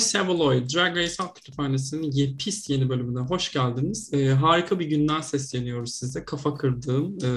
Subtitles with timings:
[0.00, 4.10] Savaloy, Drag Race Halk Kütüphanesi'nin yepis yeni bölümüne hoş geldiniz.
[4.14, 6.24] Ee, harika bir günden sesleniyoruz size.
[6.24, 7.30] Kafa kırdığım, e,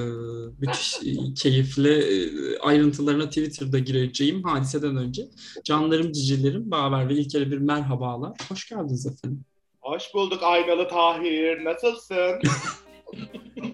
[0.59, 5.23] müthiş e, keyifli e, ayrıntılarına Twitter'da gireceğim hadiseden önce.
[5.63, 8.31] Canlarım, cicilerim, Baver ve İlker'e bir merhabalar.
[8.49, 9.45] Hoş geldiniz efendim.
[9.82, 11.66] Hoş bulduk Aynalı Tahir.
[11.66, 12.41] Nasılsın?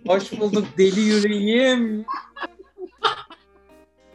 [0.08, 2.06] Hoş bulduk deli yüreğim.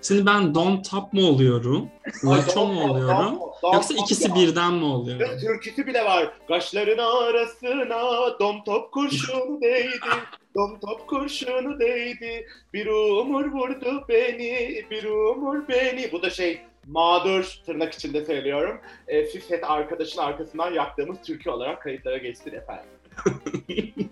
[0.09, 1.89] Şimdi ben Don Top mu oluyorum?
[2.25, 3.39] Laço mu oluyorum?
[3.63, 5.21] Yoksa ikisi birden mi oluyor?
[5.21, 6.33] Ve türküsü bile var.
[6.49, 9.99] Kaşların arasına dom top kurşunu değdi.
[10.57, 12.47] Dom top kurşunu değdi.
[12.73, 14.85] Bir umur vurdu beni.
[14.91, 16.13] Bir umur beni.
[16.13, 18.81] Bu da şey mağdur tırnak içinde söylüyorum.
[19.09, 22.91] E, Fifet arkadaşın arkasından yaktığımız türkü olarak kayıtlara geçsin efendim.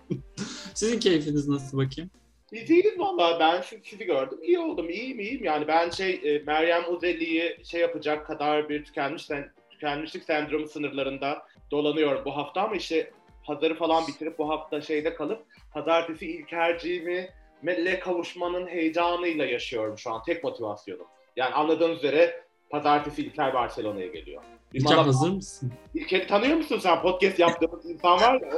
[0.74, 2.10] Sizin keyfiniz nasıl bakayım?
[2.52, 4.38] İyiyiz valla ben şu sizi gördüm.
[4.42, 5.44] İyi oldum, iyiyim iyiyim.
[5.44, 11.46] Yani ben şey e, Meryem Uzeli'yi şey yapacak kadar bir tükenmiş sen, tükenmişlik sendromu sınırlarında
[11.70, 13.10] dolanıyorum bu hafta ama işte
[13.42, 17.28] hazırı falan bitirip bu hafta şeyde kalıp pazartesi İlkerciğimi
[17.62, 20.22] Mel'le kavuşmanın heyecanıyla yaşıyorum şu an.
[20.22, 21.06] Tek motivasyonum.
[21.36, 24.42] Yani anladığınız üzere pazartesi İlker Barcelona'ya geliyor.
[24.72, 25.72] İlker hazır mısın?
[25.94, 27.02] İlker'i tanıyor musun sen?
[27.02, 28.50] Podcast yaptığımız insan var ya.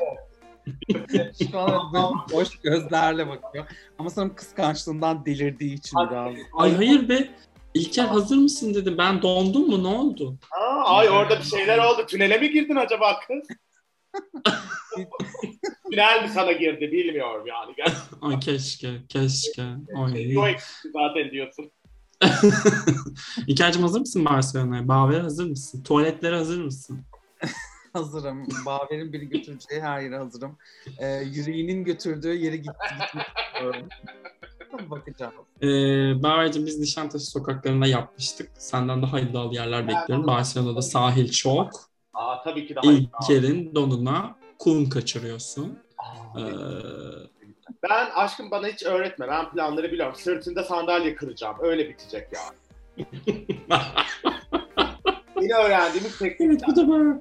[1.50, 1.92] Şu an
[2.32, 3.66] boş gözlerle bakıyor.
[3.98, 6.34] Ama sanırım kıskançlığından delirdiği için biraz.
[6.52, 7.28] Ay hayır be.
[7.74, 8.98] İlker hazır mısın dedim.
[8.98, 9.82] Ben dondum mu?
[9.82, 10.38] Ne oldu?
[10.50, 12.06] Aa, ay orada bir şeyler oldu.
[12.06, 13.48] Tünele mi girdin acaba kız?
[15.90, 17.74] Tünel mi sana girdi bilmiyorum yani.
[18.22, 19.62] Ay keşke, keşke.
[19.96, 20.56] Ay.
[20.92, 21.70] zaten diyorsun.
[23.46, 24.88] İlker'cim hazır mısın Barcelona'ya?
[24.88, 25.82] Baver hazır mısın?
[25.82, 27.04] Tuvaletlere hazır mısın?
[27.98, 28.46] Hazırım.
[28.66, 30.56] Baver'in beni götüreceği her yere hazırım.
[30.98, 32.72] Ee, yüreğinin götürdüğü yere gitti.
[33.00, 33.88] gitmek istiyorum.
[34.90, 35.32] Bakacağız.
[35.62, 35.66] Ee,
[36.22, 38.50] Baver'cim biz Nişantaşı sokaklarında yapmıştık.
[38.58, 40.26] Senden daha iddialı yerler bekliyorum.
[40.26, 41.70] Barcelona'da sahil çok.
[42.14, 42.92] Aa tabii ki daha.
[42.92, 45.78] İlker'in donuna kum kaçırıyorsun.
[46.38, 46.42] Ee,
[47.82, 49.28] Ben aşkım bana hiç öğretme.
[49.28, 50.14] Ben planları biliyorum.
[50.16, 51.56] Sırtında sandalye kıracağım.
[51.60, 52.40] Öyle bitecek ya.
[55.40, 56.68] Yine öğrendiğimiz Evet teknikler.
[56.68, 57.20] bu da böyle.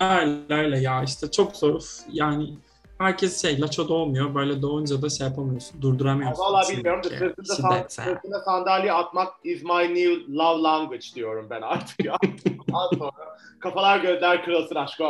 [0.00, 1.82] Öyle öyle ya işte çok zor.
[2.12, 2.54] Yani
[2.98, 4.34] herkes şey laço doğmuyor.
[4.34, 5.82] Böyle doğunca da şey yapamıyorsun.
[5.82, 6.42] Durduramıyorsun.
[6.42, 8.02] Vallahi bilmiyorum da Çünkü sırtında, san- şiddetse.
[8.02, 12.16] sırtına sandalye atmak is my new love language diyorum ben artık ya.
[12.98, 13.12] Sonra
[13.60, 15.06] kafalar gözler kırılsın aşkım.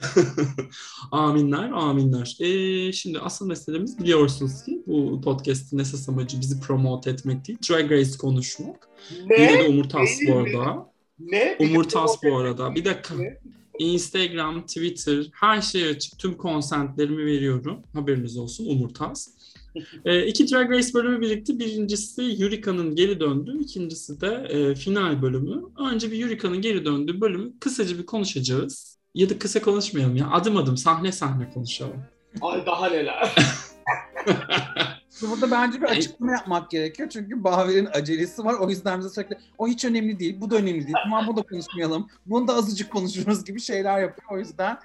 [1.12, 2.36] aminler, aminler.
[2.40, 7.58] Ee, şimdi asıl meselemiz biliyorsunuz ki bu podcast'in esas amacı bizi promote etmek değil.
[7.70, 8.88] Drag Race konuşmak.
[9.30, 9.68] Bir de Ne?
[9.68, 10.86] Umurtas bu arada.
[11.18, 11.56] Ne?
[11.60, 12.74] Umurtas bu arada.
[12.74, 13.14] Bir dakika.
[13.14, 13.38] Ne?
[13.78, 16.18] Instagram, Twitter, her şey açık.
[16.18, 17.82] Tüm konsentlerimi veriyorum.
[17.92, 19.36] Haberiniz olsun Umurtaz.
[20.04, 21.58] e, iki Drag Race bölümü birlikte.
[21.58, 25.62] Birincisi Yurika'nın geri döndüğü, ikincisi de e, final bölümü.
[25.92, 28.98] Önce bir Yurika'nın geri döndüğü bölümü kısaca bir konuşacağız.
[29.14, 30.30] Ya da kısa konuşmayalım ya.
[30.30, 32.04] Adım adım, sahne sahne konuşalım.
[32.40, 33.34] Ay daha neler.
[35.22, 37.08] Burada bence bir açıklama yapmak gerekiyor.
[37.08, 38.54] Çünkü Baver'in acelesi var.
[38.54, 40.96] O yüzden bize sürekli o hiç önemli değil, bu da önemli değil.
[41.06, 42.08] Aman bu da konuşmayalım.
[42.26, 44.30] Bunu da azıcık konuşuruz gibi şeyler yapıyor.
[44.30, 44.78] O yüzden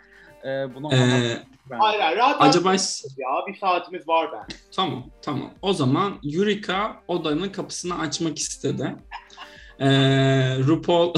[0.43, 1.37] e, bunu Ee.
[1.79, 2.73] Hayır hayır rahat acaba...
[3.17, 4.45] ya bir saatimiz var ben.
[4.75, 5.51] Tamam, tamam.
[5.61, 8.95] O zaman Yurika odanın kapısını açmak istedi.
[9.79, 11.13] Ee, RuPaul...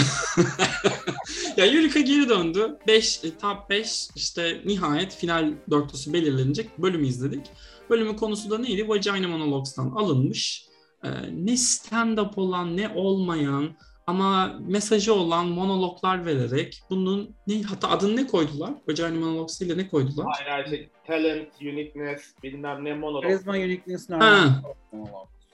[1.57, 2.78] ya Yurika geri döndü.
[2.88, 7.45] 5, top 5 işte nihayet final dörtlüsü belirlenecek bölümü izledik.
[7.89, 8.89] Bölümün konusu da neydi?
[8.89, 10.66] Vagina Monologues'tan alınmış.
[11.03, 13.69] Ee, ne stand-up olan ne olmayan
[14.07, 18.73] ama mesajı olan monologlar vererek bunun ne hatta adını ne koydular?
[18.88, 20.27] Vagina Monologues ile ne koydular?
[20.29, 23.23] Hayır hayır şey, talent, uniqueness bilmem ne monolog.
[23.23, 24.53] Charisma Uniqueness nereden?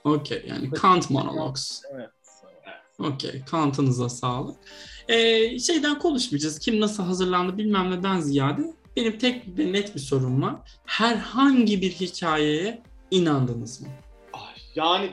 [0.04, 1.82] Okey yani Kant Monologues.
[1.94, 2.10] Evet.
[2.98, 4.56] Okey, Kant'ınıza sağlık.
[5.08, 6.58] Ee, şeyden konuşmayacağız.
[6.58, 8.62] Kim nasıl hazırlandı bilmem neden ziyade.
[9.00, 10.54] Benim tek ve net bir sorum var.
[10.86, 13.88] Herhangi bir hikayeye inandınız mı?
[14.32, 15.10] Ay, Yani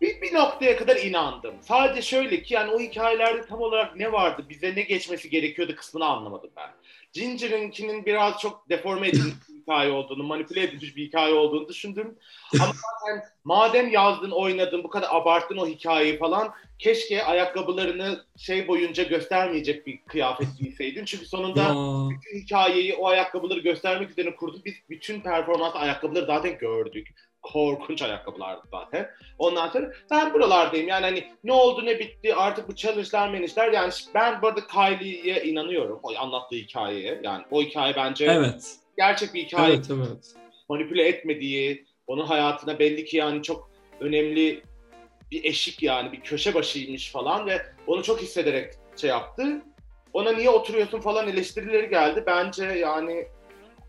[0.00, 1.54] bir, bir noktaya kadar inandım.
[1.60, 6.04] Sadece şöyle ki yani o hikayelerde tam olarak ne vardı, bize ne geçmesi gerekiyordu kısmını
[6.04, 6.70] anlamadım ben.
[7.16, 12.18] Ginger'ınkinin biraz çok deforme edilmiş bir hikaye olduğunu, manipüle edilmiş bir hikaye olduğunu düşündüm.
[12.60, 19.02] Ama zaten madem yazdın, oynadın, bu kadar abarttın o hikayeyi falan, keşke ayakkabılarını şey boyunca
[19.02, 21.04] göstermeyecek bir kıyafet giyseydin.
[21.04, 21.74] Çünkü sonunda Ya,
[22.10, 24.64] bütün hikayeyi o ayakkabıları göstermek üzerine kurduk.
[24.64, 27.08] Biz bütün performans ayakkabıları zaten gördük.
[27.52, 29.10] Korkunç ayakkabılardı zaten.
[29.38, 30.88] Ondan sonra ben buralardayım.
[30.88, 33.72] Yani hani ne oldu ne bitti artık bu challenge'lar menişler.
[33.72, 36.00] Yani ben bu arada Kylie'ye inanıyorum.
[36.02, 37.20] O anlattığı hikayeye.
[37.22, 39.74] Yani o hikaye bence evet, gerçek bir hikaye.
[39.74, 40.34] evet, evet.
[40.68, 43.70] Manipüle etmediği, onun hayatına belli ki yani çok
[44.00, 44.62] önemli
[45.30, 49.62] bir eşik yani bir köşe başıymış falan ve onu çok hissederek şey yaptı.
[50.12, 52.22] ona niye oturuyorsun falan eleştirileri geldi.
[52.26, 53.26] Bence yani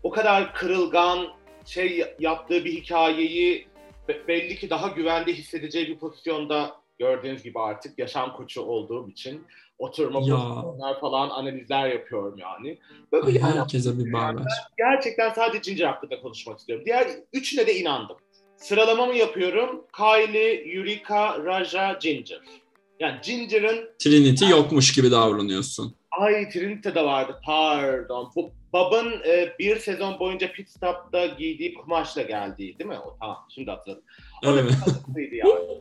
[0.02, 1.37] o kadar kırılgan
[1.68, 3.68] şey yaptığı bir hikayeyi
[4.08, 9.44] be- belli ki daha güvende hissedeceği bir pozisyonda gördüğünüz gibi artık yaşam koçu olduğum için
[9.78, 10.24] oturma Ya.
[10.36, 12.78] pozisyonlar falan analizler yapıyorum yani.
[13.12, 14.46] Böyle Ay, yani herkese bir bağlaç.
[14.78, 16.84] gerçekten sadece Ginger hakkında konuşmak istiyorum.
[16.86, 18.16] Diğer üçüne de inandım.
[18.56, 19.84] Sıralamamı yapıyorum.
[19.96, 22.40] Kylie, Eureka, Raja, Ginger.
[23.00, 25.94] Yani Ginger'ın Trinity yokmuş gibi davranıyorsun.
[26.10, 28.32] ay Trinity'de vardı pardon.
[28.36, 32.98] Bu Bob'ın e, bir sezon boyunca pit stop'ta giydiği kumaşla geldiği değil mi?
[32.98, 34.04] O tamam şimdi hatırladım.
[34.42, 34.64] O da Evet.
[34.70, 35.78] biraz acıklıydı yani.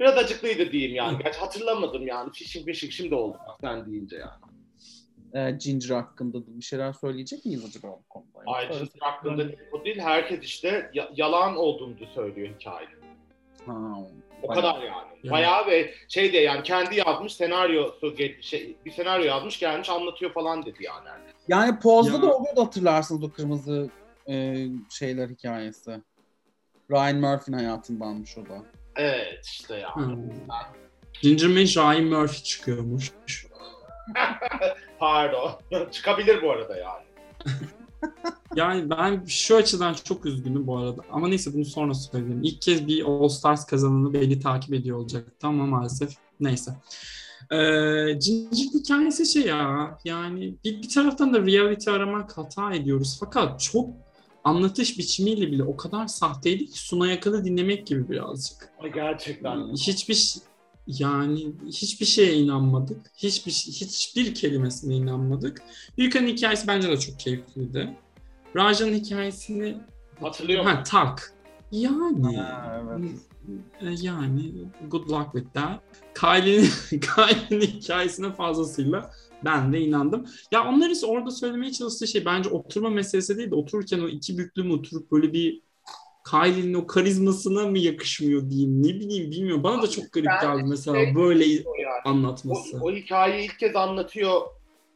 [0.00, 1.18] Biraz acıklıydı diyeyim yani.
[1.22, 2.32] Gerçi hatırlamadım yani.
[2.32, 4.30] Fişik fişik şimdi oldu sen deyince yani.
[5.34, 8.28] Ee, Ginger hakkında da bir şeyler söyleyecek miyiz acaba bu konuda?
[8.46, 9.98] Ay Yoksa- Ginger hakkında o değil.
[9.98, 12.88] Herkes işte ya- yalan olduğunu söylüyor hikaye.
[13.66, 13.72] Ha,
[14.42, 14.54] O bayağı.
[14.62, 15.06] kadar yani.
[15.22, 15.30] Yani.
[15.30, 20.32] Bayağı ve şey de yani kendi yazmış senaryosu ge- şey, bir senaryo yazmış gelmiş anlatıyor
[20.32, 21.08] falan dedi yani.
[21.48, 22.22] Yani Poz'da Ya.
[22.22, 23.90] da oluyordu hatırlarsınız o kırmızı
[24.28, 26.02] e, şeyler hikayesi.
[26.90, 28.62] Ryan Murphy'nin hayatındanmış o da.
[28.96, 29.96] Evet işte ya.
[29.96, 30.16] Hmm.
[31.22, 33.12] Ginger May Ryan Murphy çıkıyormuş.
[34.98, 35.52] Pardon.
[35.90, 37.04] Çıkabilir bu arada yani.
[38.54, 41.02] Yani ben şu açıdan çok üzgünüm bu arada.
[41.12, 42.40] Ama neyse bunu sonra söyleyeyim.
[42.44, 45.24] İlk kez bir All Stars kazananı beni takip ediyor olacak.
[45.42, 46.10] Ama maalesef
[46.40, 46.70] neyse.
[47.52, 49.98] Ee, Ginger hikayesi şey ya.
[50.04, 53.16] Yani bir, bir taraftan da reality aramak hata ediyoruz.
[53.20, 53.90] Fakat çok
[54.44, 58.72] anlatış biçimiyle bile o kadar sahteydi ki Suna Yakın'ı dinlemek gibi birazcık.
[58.94, 59.72] Gerçekten.
[59.72, 60.34] Hiçbir
[60.86, 63.10] yani hiçbir şeye inanmadık.
[63.16, 65.62] Hiçbir hiçbir kelimesine inanmadık.
[65.96, 67.96] Yuka'nın hikayesi bence de çok keyifliydi.
[68.56, 69.76] Raja'nın hikayesini
[70.20, 70.84] Hatırlıyor ha, musun?
[70.90, 71.32] tak.
[71.72, 73.10] Yani Ha, evet.
[73.80, 74.40] e, yani
[74.88, 75.80] good luck with that.
[76.14, 79.10] Kylie'nin Kylie'nin hikayesine fazlasıyla
[79.44, 80.26] ben de inandım.
[80.52, 84.62] Ya onların orada söylemeye çalıştığı şey bence oturma meselesi değil de otururken o iki büklü
[84.62, 85.62] mü oturup böyle bir
[86.30, 89.62] Kylie'nin o karizmasına mı yakışmıyor diyeyim ne bileyim bilmiyorum.
[89.62, 91.64] Bana da çok garip geldi mesela şey- böyle yani.
[92.04, 92.78] anlatması.
[92.80, 94.40] O, o hikayeyi ilk kez anlatıyor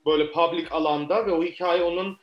[0.07, 2.17] böyle public alanda ve o hikaye onun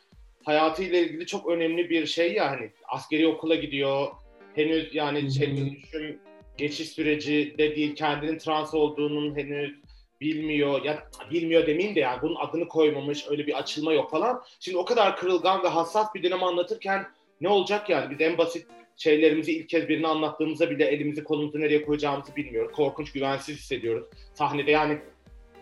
[0.44, 4.08] hayatıyla ilgili çok önemli bir şey ya hani askeri okula gidiyor.
[4.56, 6.20] Henüz yani dönüşüm
[6.58, 9.76] geçiş süreci de değil kendinin trans olduğunun henüz
[10.22, 14.42] bilmiyor ya bilmiyor demeyeyim de yani bunun adını koymamış öyle bir açılma yok falan.
[14.60, 17.08] Şimdi o kadar kırılgan ve hassas bir dönem anlatırken
[17.42, 18.68] ne olacak yani biz en basit
[18.98, 22.72] şeylerimizi ilk kez birine anlattığımızda bile elimizi kolumuzu nereye koyacağımızı bilmiyoruz.
[22.72, 24.08] Korkunç, güvensiz hissediyoruz.
[24.34, 25.00] Sahnede yani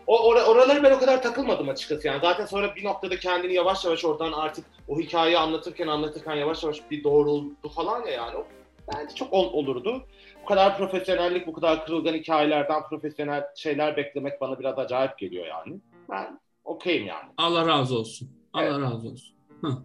[0.07, 2.19] o or- oraları ben o kadar takılmadım açıkçası yani.
[2.21, 6.91] Zaten sonra bir noktada kendini yavaş yavaş oradan artık o hikayeyi anlatırken anlatırken yavaş yavaş
[6.91, 8.37] bir doğruldu falan ya yani.
[8.37, 8.47] O
[8.93, 10.03] bence çok ol- olurdu.
[10.41, 15.79] Bu kadar profesyonellik, bu kadar kırılgan hikayelerden profesyonel şeyler beklemek bana biraz acayip geliyor yani.
[16.09, 17.29] Ben okeyim yani.
[17.37, 18.29] Allah razı olsun.
[18.53, 18.79] Allah Evet.
[18.79, 19.35] razı olsun.
[19.61, 19.77] Hı.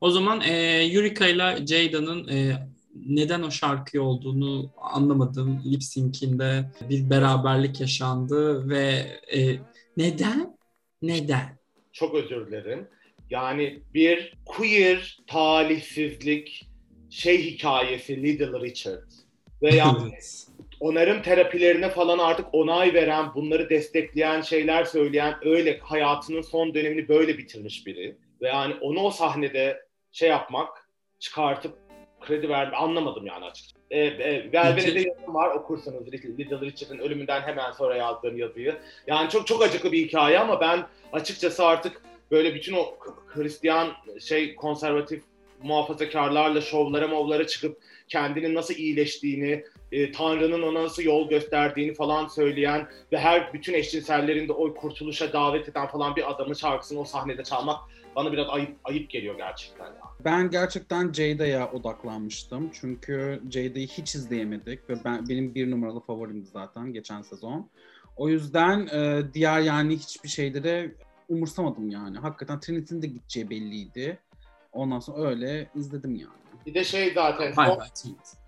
[0.00, 0.52] O zaman e,
[0.84, 2.52] Eureka ile Jada'nın e,
[3.06, 5.62] neden o şarkıyı olduğunu anlamadım.
[5.66, 9.56] Lip sync'inde bir beraberlik yaşandı ve e,
[9.96, 10.56] neden?
[11.02, 11.58] Neden?
[11.92, 12.88] Çok özür dilerim.
[13.30, 16.69] Yani bir queer talihsizlik
[17.10, 19.10] şey hikayesi Little Richard.
[19.62, 20.46] Ve yani Evet.
[20.80, 27.38] onarım terapilerine falan artık onay veren, bunları destekleyen şeyler söyleyen, öyle hayatının son dönemini böyle
[27.38, 28.16] bitirmiş biri.
[28.42, 30.88] Ve yani onu o sahnede şey yapmak,
[31.18, 31.74] çıkartıp
[32.20, 33.80] kredi verme anlamadım yani açıkçası.
[33.90, 34.00] E,
[34.52, 35.08] Velvene'de Peki.
[35.08, 38.76] yazım var okursanız Little Richard'ın ölümünden hemen sonra yazdığım yazıyı.
[39.06, 43.88] Yani çok çok acıklı bir hikaye ama ben açıkçası artık böyle bütün o Hristiyan
[44.20, 45.22] şey konservatif
[45.62, 52.88] muhafazakarlarla şovlara movlara çıkıp kendinin nasıl iyileştiğini, e, Tanrı'nın ona nasıl yol gösterdiğini falan söyleyen
[53.12, 57.44] ve her bütün eşcinsellerin de o kurtuluşa davet eden falan bir adamın şarkısını o sahnede
[57.44, 57.80] çalmak
[58.16, 60.02] bana biraz ayıp ayıp geliyor gerçekten ya.
[60.24, 62.70] Ben gerçekten Jada'ya odaklanmıştım.
[62.80, 67.68] Çünkü Jada'yı hiç izleyemedik ve ben benim bir numaralı favorimdi zaten geçen sezon.
[68.16, 70.94] O yüzden e, diğer yani hiçbir şeyleri
[71.28, 72.18] umursamadım yani.
[72.18, 74.18] Hakikaten Trinity'nin de gideceği belliydi.
[74.72, 76.30] Ondan sonra öyle izledim yani.
[76.66, 77.78] Bir de şey zaten son,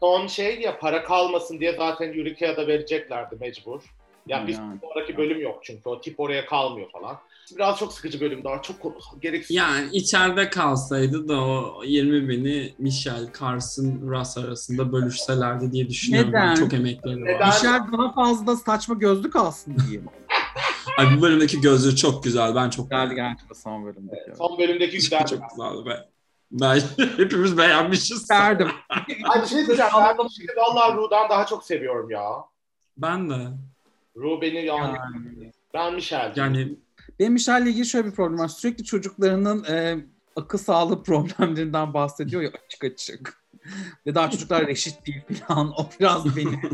[0.00, 3.80] son şey ya para kalmasın diye zaten Euryka'ya da vereceklerdi mecbur.
[4.26, 4.78] Ya bir Yani.
[4.80, 7.18] sonraki bölüm yok çünkü o tip oraya kalmıyor falan.
[7.56, 8.76] Biraz çok sıkıcı bölüm daha çok
[9.22, 9.56] gereksiz.
[9.56, 16.32] Yani içeride kalsaydı da o 20 bini Michelle, Carson, Russ arasında bölüşselerdi diye düşünüyorum.
[16.32, 16.54] Ben Neden?
[16.54, 17.26] çok emekleri var.
[17.28, 17.48] Neden?
[17.48, 20.00] Michelle daha fazla saçma gözlük alsın diye.
[20.98, 22.54] Ay, bu bölümdeki gözlüğü çok güzel.
[22.54, 24.36] Ben çok Geldi gerçekten son bölümdeki.
[24.38, 25.26] Son bölümdeki güzel.
[25.26, 26.08] çok güzeldi be.
[26.50, 26.80] Ben
[27.16, 28.30] hepimiz beğenmişiz.
[28.30, 28.68] Verdim.
[29.28, 29.92] Ay bir şey diyeceğim.
[29.96, 32.24] Ben bu şeyi vallahi Ru'dan daha çok seviyorum ya.
[32.96, 33.48] Ben de.
[34.16, 34.96] Ru beni yani.
[34.98, 35.52] Yani.
[35.74, 36.32] Ben Michelle.
[36.36, 36.76] Yani
[37.18, 38.48] Benim Michelle'le ilgili şöyle bir problem var.
[38.48, 39.96] Sürekli çocuklarının e,
[40.36, 43.41] akıl sağlığı problemlerinden bahsediyor ya açık açık.
[44.06, 45.72] Ve daha çocuklar reşit değil falan.
[45.72, 46.60] O biraz beni.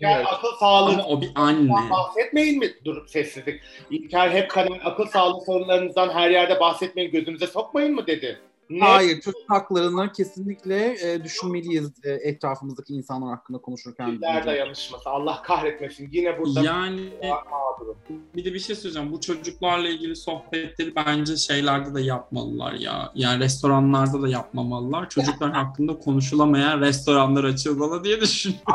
[0.00, 1.90] Yani akıl sağlığı Ama o bir anne.
[1.90, 2.70] bahsetmeyin mi?
[2.84, 3.60] Dur sessizlik.
[3.90, 8.40] İlker hep kadın akıl sağlığı sorunlarınızdan her yerde bahsetmeyin gözünüze sokmayın mı dedi.
[8.70, 8.80] Ne?
[8.80, 14.10] Hayır, çocuk haklarını kesinlikle e, düşünmeliyiz e, etrafımızdaki insanlar hakkında konuşurken.
[14.10, 15.10] Türkler dayanışması.
[15.10, 16.08] Allah kahretmesin.
[16.12, 17.96] Yine burada Yani mağdurum.
[18.36, 19.12] bir de bir şey söyleyeceğim.
[19.12, 23.12] Bu çocuklarla ilgili sohbetleri bence şeylerde de yapmalılar ya.
[23.14, 25.08] Yani restoranlarda da yapmamalılar.
[25.08, 28.66] Çocuklar hakkında konuşulamayan restoranlar açılmalı diye düşünüyorum.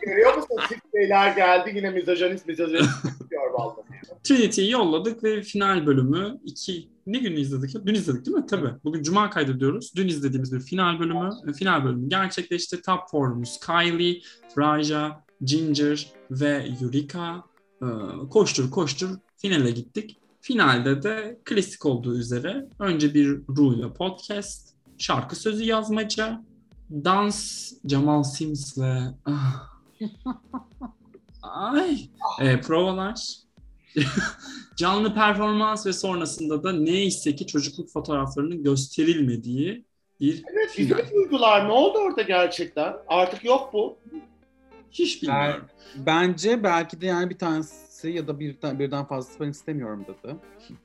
[0.00, 0.56] Görüyor musun?
[0.68, 2.90] Six beyler geldi yine mizojenist mizojenist
[3.30, 3.76] diyor vallahi.
[4.24, 7.86] Trinity'yi yolladık ve final bölümü iki ne günü izledik?
[7.86, 8.46] Dün izledik değil mi?
[8.46, 8.70] Tabii.
[8.84, 9.92] Bugün Cuma kaydediyoruz.
[9.96, 11.30] Dün izlediğimiz bir final bölümü.
[11.48, 12.82] e, Final bölümü gerçekleşti.
[12.82, 14.22] Top 4'umuz Kylie,
[14.58, 17.44] Raja, Ginger ve Yurika.
[17.82, 17.86] Ee,
[18.30, 20.20] koştur koştur finale gittik.
[20.40, 26.44] Finalde de klasik olduğu üzere önce bir Ru ile podcast, şarkı sözü yazmaca,
[26.90, 29.78] dans Jamal Sims'le ah.
[31.42, 32.10] ay
[32.40, 33.47] e, provalar
[34.76, 39.84] canlı performans ve sonrasında da neyse ki çocukluk fotoğraflarının gösterilmediği
[40.20, 40.98] bir Evet final.
[40.98, 42.96] bizim duygular ne oldu orada gerçekten?
[43.08, 43.98] Artık yok bu.
[44.90, 45.64] Hiç bilmiyorum.
[45.96, 50.36] Bence belki de yani bir tanesi ya da birden, birden fazlası ben istemiyorum dedi.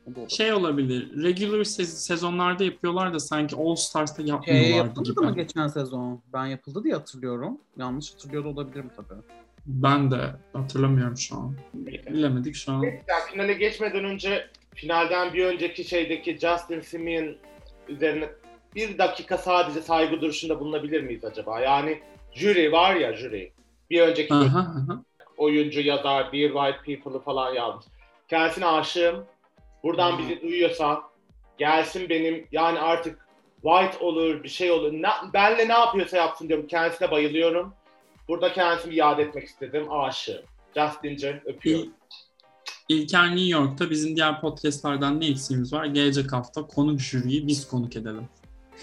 [0.05, 0.29] O da olabilir.
[0.35, 5.41] Şey olabilir, regular se- sezonlarda yapıyorlar da sanki All Stars'ta Şey yapmıyorlardı yapıldı mı gibi.
[5.41, 6.21] geçen sezon?
[6.33, 7.57] Ben yapıldı diye hatırlıyorum.
[7.77, 9.21] Yanlış hatırlıyor da olabilirim tabii.
[9.65, 10.17] Ben de
[10.53, 11.55] hatırlamıyorum şu an.
[11.73, 12.83] Bilemedik şu an.
[12.83, 17.35] Yani finale geçmeden önce finalden bir önceki şeydeki Justin Simeon
[17.87, 18.29] üzerine
[18.75, 21.59] bir dakika sadece saygı duruşunda bulunabilir miyiz acaba?
[21.59, 21.99] Yani
[22.33, 23.51] jüri var ya jüri.
[23.89, 25.03] Bir önceki Aha, aha.
[25.37, 27.85] oyuncu yazar Dear White People'ı falan yazmış.
[28.27, 29.25] Kendisine aşığım.
[29.83, 30.19] Buradan Hmm.
[30.19, 31.03] bizi duyuyorsa
[31.57, 33.27] gelsin benim yani artık
[33.61, 34.93] White olur bir şey olur.
[34.93, 36.67] Ne, benle ne yapıyorsa yapsın diyorum.
[36.67, 37.73] Kendisine bayılıyorum.
[38.27, 39.91] Burada kendisini yad etmek istedim.
[39.91, 40.41] Aşığım.
[40.75, 41.93] Justin'cim öpüyorum.
[42.89, 45.85] İlker New York'ta bizim diğer podcastlardan ne eksiğimiz var?
[45.85, 48.27] Gelecek hafta konuk jüriyi biz konuk edelim.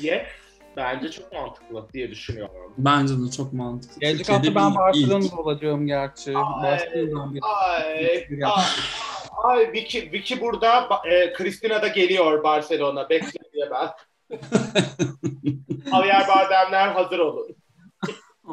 [0.00, 0.22] Yes.
[0.76, 2.54] Bence çok mantıklı diye düşünüyorum.
[2.78, 4.00] Bence de çok mantıklı.
[4.00, 4.74] Gelecek hafta ben.
[4.74, 6.34] Barcelona'da olacağım gerçi.
[6.34, 8.64] Barcelona'dan bir Ay, bir ay,
[9.44, 13.10] ay Vicky, Vicky burada, e, Christina da geliyor Barcelona.
[13.10, 13.90] Bekle diye ben.
[15.90, 17.56] Javier Bardemler hazır olun.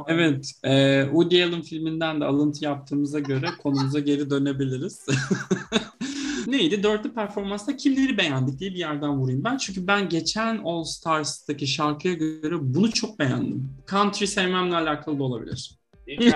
[0.07, 5.05] Evet, e, Woody Allen filminden de alıntı yaptığımıza göre konumuza geri dönebiliriz.
[6.47, 6.83] Neydi?
[6.83, 9.57] Dörtlü performansta kimleri beğendik diye bir yerden vurayım ben.
[9.57, 13.69] Çünkü ben geçen All Stars'taki şarkıya göre bunu çok beğendim.
[13.89, 15.77] Country sevmemle alakalı da olabilir.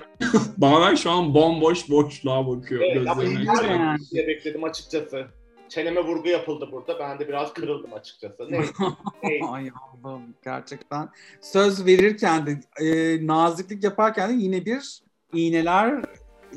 [0.57, 3.43] Bana şu an bomboş boşluğa bakıyor evet, ama gözlerine.
[3.43, 4.27] İlker Yani.
[4.27, 5.27] bekledim açıkçası.
[5.71, 6.99] Çeneme vurgu yapıldı burada.
[6.99, 8.51] Ben de biraz kırıldım açıkçası.
[8.51, 8.59] Ne?
[9.23, 9.47] ne?
[9.47, 11.09] Ay Allah'ım gerçekten.
[11.41, 15.01] Söz verirken de e, naziklik yaparken de yine bir
[15.33, 16.05] iğneler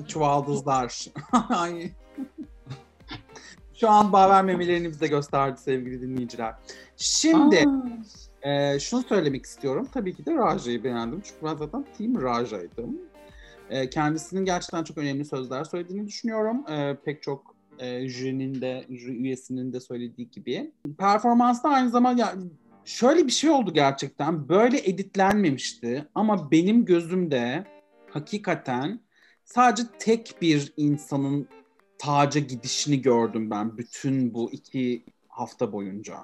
[0.09, 1.05] çuvaldızlar.
[1.49, 1.91] Ay.
[3.75, 6.55] Şu an bağver memelerini bize gösterdi sevgili dinleyiciler.
[6.97, 7.65] Şimdi
[8.43, 9.89] e, şunu söylemek istiyorum.
[9.95, 11.21] Tabii ki de Raja'yı beğendim.
[11.25, 12.99] Çünkü ben zaten Team Raja'ydım.
[13.71, 16.71] E, kendisinin gerçekten çok önemli sözler söylediğini düşünüyorum.
[16.71, 20.73] E, pek çok e, jürinin de, jüri üyesinin de söylediği gibi.
[20.99, 22.35] Performansta aynı zamanda ya,
[22.85, 24.49] şöyle bir şey oldu gerçekten.
[24.49, 27.65] Böyle editlenmemişti ama benim gözümde
[28.11, 29.01] hakikaten
[29.45, 31.49] sadece tek bir insanın
[31.99, 36.17] taca gidişini gördüm ben bütün bu iki hafta boyunca.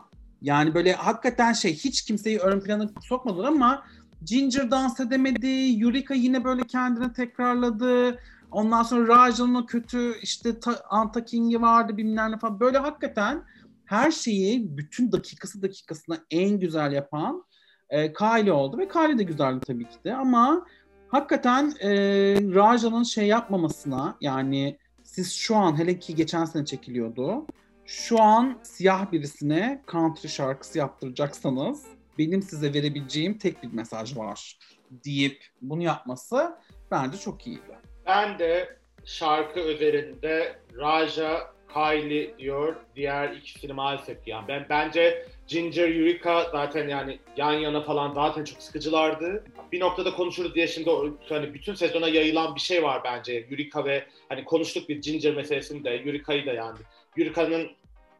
[0.42, 3.84] Yani böyle hakikaten şey hiç kimseyi ön plana sokmadılar ama
[4.26, 8.18] Ginger dans edemedi, Yurika yine böyle kendini tekrarladı.
[8.50, 12.60] Ondan sonra Raja'nın o kötü işte ta, Anta King'i vardı bilmem ne falan.
[12.60, 13.44] Böyle hakikaten
[13.84, 17.44] her şeyi bütün dakikası dakikasına en güzel yapan
[17.90, 18.78] e, Kylie oldu.
[18.78, 20.66] Ve Kylie de güzeldi tabii ki de ama
[21.08, 21.90] hakikaten e,
[22.54, 27.46] Raja'nın şey yapmamasına yani siz şu an hele ki geçen sene çekiliyordu.
[27.84, 31.84] Şu an siyah birisine country şarkısı yaptıracaksanız
[32.18, 34.58] benim size verebileceğim tek bir mesaj var
[35.04, 36.56] deyip bunu yapması
[36.90, 37.89] bence çok iyiydi.
[38.06, 42.76] Ben de şarkı üzerinde Raja, Kylie diyor.
[42.96, 44.48] Diğer ikisini maalesef yani.
[44.48, 49.44] Ben bence Ginger, Eureka zaten yani yan yana falan zaten çok sıkıcılardı.
[49.72, 50.90] Bir noktada konuşuruz diye şimdi
[51.28, 53.46] hani bütün sezona yayılan bir şey var bence.
[53.50, 56.78] Eureka ve hani konuştuk bir Ginger meselesini de Eureka'yı da yani.
[57.16, 57.70] Eureka'nın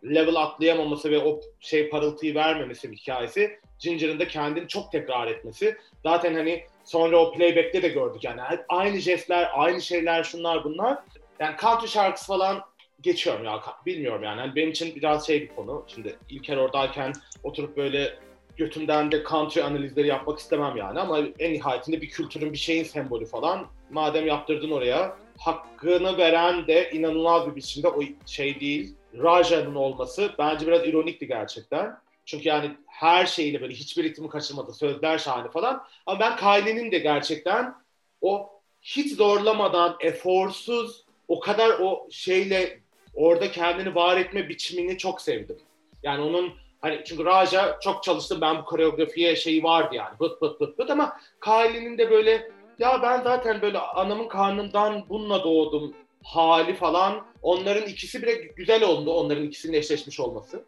[0.05, 3.59] level atlayamaması ve o şey parıltıyı vermemesi bir hikayesi.
[3.79, 5.77] Ginger'ın da kendini çok tekrar etmesi.
[6.03, 10.99] Zaten hani sonra o playback'te de gördük yani aynı jestler, aynı şeyler şunlar bunlar.
[11.41, 12.61] Yani country şarkısı falan
[13.01, 13.61] geçiyorum ya.
[13.87, 14.41] Bilmiyorum yani.
[14.41, 15.85] Hani benim için biraz şey bir konu.
[15.87, 18.19] Şimdi İlker oradayken oturup böyle
[18.57, 23.27] götümden de country analizleri yapmak istemem yani ama en nihayetinde bir kültürün bir şeyin sembolü
[23.27, 23.67] falan.
[23.91, 28.95] Madem yaptırdın oraya hakkını veren de inanılmaz bir biçimde o şey değil.
[29.23, 31.97] Raja'nın olması bence biraz ironikti gerçekten.
[32.31, 34.73] Çünkü yani her şeyiyle böyle hiçbir ritmi kaçırmadı.
[34.73, 35.85] Sözler şahane falan.
[36.07, 37.75] Ama ben Kylie'nin de gerçekten
[38.21, 38.51] o
[38.83, 42.81] hiç zorlamadan, eforsuz, o kadar o şeyle
[43.15, 45.59] orada kendini var etme biçimini çok sevdim.
[46.03, 50.61] Yani onun hani çünkü Raja çok çalıştım ben bu koreografiye şeyi vardı yani bıt bıt
[50.61, 55.95] bıt bıt ama Kylie'nin de böyle ya ben zaten böyle anamın karnından bununla doğdum
[56.25, 60.65] hali falan onların ikisi bile güzel oldu onların ikisinin eşleşmiş olması.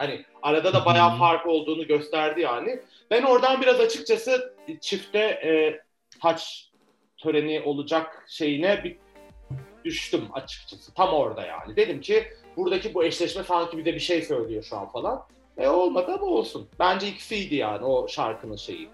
[0.00, 2.80] Hani arada da bayağı fark olduğunu gösterdi yani.
[3.10, 5.80] Ben oradan biraz açıkçası çifte e,
[6.22, 6.70] taç
[7.18, 8.96] töreni olacak şeyine bir
[9.84, 10.94] düştüm açıkçası.
[10.94, 11.76] Tam orada yani.
[11.76, 12.24] Dedim ki
[12.56, 15.26] buradaki bu eşleşme sanki bize bir şey söylüyor şu an falan.
[15.58, 16.68] E olmadı ama olsun.
[16.78, 18.88] Bence ikisiydi yani o şarkının şeyi.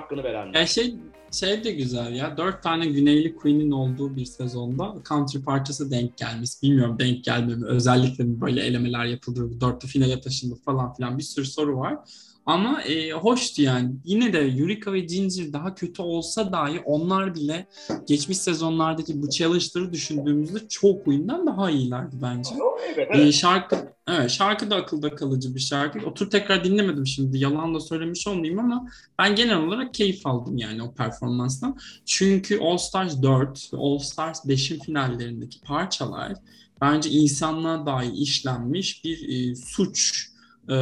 [0.00, 0.60] Hakkını verenler.
[0.60, 0.94] Ya şey
[1.32, 2.36] şey de güzel ya.
[2.36, 6.50] Dört tane Güneyli Queen'in olduğu bir sezonda country parçası denk gelmiş.
[6.62, 7.66] Bilmiyorum denk gelme mi?
[7.66, 9.60] Özellikle mi böyle elemeler yapıldı?
[9.60, 11.98] Dörtlü finale taşındı falan filan bir sürü soru var.
[12.46, 13.94] Ama e, hoştu yani.
[14.04, 17.66] Yine de Eureka ve Ginger daha kötü olsa dahi onlar bile
[18.06, 22.50] geçmiş sezonlardaki bu challenge'ları düşündüğümüzde çok oyundan daha iyilerdi bence.
[22.94, 23.34] Evet, evet.
[23.34, 26.06] şarkı evet şarkı da akılda kalıcı bir şarkı.
[26.06, 27.38] Otur tekrar dinlemedim şimdi.
[27.38, 31.78] Yalan da söylemiş olmayayım ama ben genel olarak keyif aldım yani o performanstan.
[32.06, 36.32] Çünkü All Stars 4 ve All Stars 5'in finallerindeki parçalar
[36.80, 40.26] bence insanlığa dair işlenmiş bir e, suç
[40.68, 40.76] e,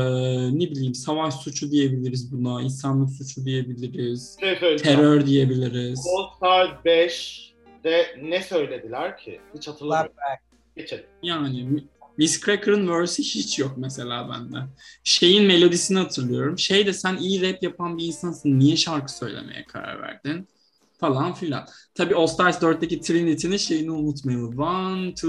[0.59, 6.07] ne bileyim savaş suçu diyebiliriz buna, insanlık suçu diyebiliriz, Şey terör diyebiliriz.
[6.17, 9.41] All Stars 5'de ne söylediler ki?
[9.55, 10.13] Hiç hatırlamıyorum.
[10.77, 11.05] Geçelim.
[11.23, 11.85] Yani
[12.17, 14.59] Miss Cracker'ın verse'i hiç yok mesela bende.
[15.05, 16.59] Şeyin melodisini hatırlıyorum.
[16.59, 18.59] Şey de sen iyi rap yapan bir insansın.
[18.59, 20.49] Niye şarkı söylemeye karar verdin?
[20.99, 21.67] Falan filan.
[21.95, 24.59] Tabii All Stars 4'teki Trinity'nin şeyini unutmayalım.
[24.59, 25.27] 1, 2,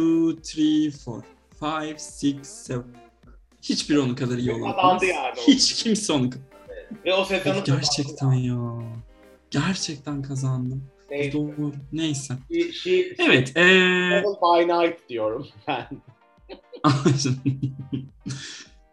[0.88, 1.24] 3, 4,
[1.62, 2.42] 5, 6, 7.
[3.62, 5.04] Hiçbir onun kadar iyi olamaz.
[5.04, 5.36] Yani.
[5.48, 6.46] Hiç kimse onun kadar.
[7.06, 8.82] Ve o sezonu Gerçekten ya.
[9.52, 10.84] Gerçekten kazandım.
[11.12, 11.34] Neyse.
[11.34, 11.72] Doğru.
[11.92, 12.34] Neyse.
[12.52, 13.58] She, she, Evet.
[13.58, 14.24] Ee...
[14.42, 15.88] By Night diyorum ben.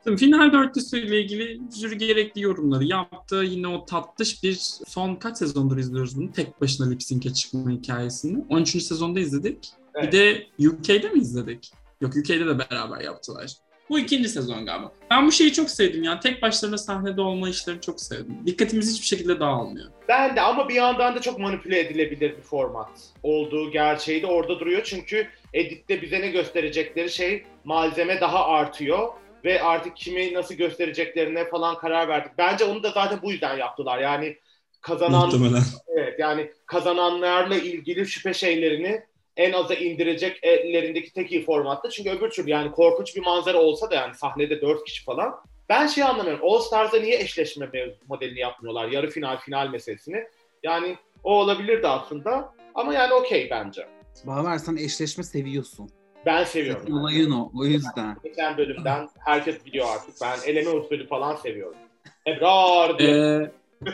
[0.05, 3.37] Şimdi final dörtlüsüyle ilgili jüri gerekli yorumları yaptı.
[3.37, 4.55] Yine o tatlış bir
[4.87, 6.33] son kaç sezondur izliyoruz bunu?
[6.33, 8.45] Tek başına lip sync'e çıkma hikayesini.
[8.49, 8.83] 13.
[8.83, 9.69] sezonda izledik.
[9.95, 10.13] Evet.
[10.13, 11.73] Bir de UK'de mi izledik?
[12.01, 13.53] Yok UK'de de beraber yaptılar.
[13.93, 14.93] Bu ikinci sezon galiba.
[15.11, 16.21] Ben bu şeyi çok sevdim ya.
[16.21, 18.39] Tek başlarına sahnede olma işlerini çok sevdim.
[18.47, 19.91] Dikkatimiz hiçbir şekilde dağılmıyor.
[20.09, 22.89] Ben de ama bir yandan da çok manipüle edilebilir bir format
[23.23, 24.83] olduğu gerçeği de orada duruyor.
[24.85, 29.09] Çünkü editte bize ne gösterecekleri şey malzeme daha artıyor
[29.45, 32.33] ve artık kimi nasıl göstereceklerine falan karar verdik.
[32.39, 33.99] Bence onu da zaten bu yüzden yaptılar.
[33.99, 34.37] Yani
[34.81, 35.63] kazanan Muhtemelen.
[35.97, 39.03] evet yani kazananlarla ilgili şüphe şeylerini
[39.37, 41.91] en aza indirecek ellerindeki tek iyi formatta.
[41.91, 45.35] Çünkü öbür türlü yani korkunç bir manzara olsa da yani sahnede dört kişi falan.
[45.69, 46.49] Ben şey anlamıyorum.
[46.49, 47.71] All Stars'da niye eşleşme
[48.09, 48.89] modelini yapmıyorlar?
[48.89, 50.25] Yarı final, final meselesini.
[50.63, 52.53] Yani o olabilirdi aslında.
[52.75, 53.87] Ama yani okey bence.
[54.25, 55.91] Bağlar sen eşleşme seviyorsun.
[56.27, 56.83] Ben seviyorum.
[56.87, 57.51] Senin olayın o.
[57.55, 58.17] O yüzden.
[58.25, 60.15] Geçen bölümden herkes biliyor artık.
[60.23, 61.79] Ben eleme usulü falan seviyorum.
[62.27, 63.11] Ebrar diye.
[63.11, 63.51] Ee,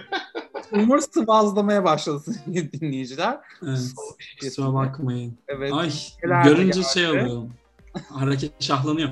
[0.73, 2.31] Umur sıvazlamaya başladı
[2.73, 3.39] dinleyiciler.
[3.63, 3.79] evet,
[4.41, 5.39] kusura bakmayın.
[5.49, 5.73] Evet.
[5.73, 5.91] Ay
[6.45, 6.93] görünce geldi.
[6.95, 7.53] şey oluyorum.
[8.13, 9.09] Hareket şahlanıyor.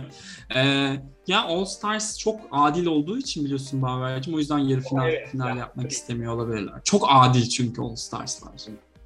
[0.54, 4.34] Ee, ya All Stars çok adil olduğu için biliyorsun Baver'cim.
[4.34, 5.92] O yüzden yarı final Evet, final ya, yapmak tabii.
[5.92, 6.74] istemiyor olabilirler.
[6.84, 8.52] Çok adil çünkü All Stars'lar.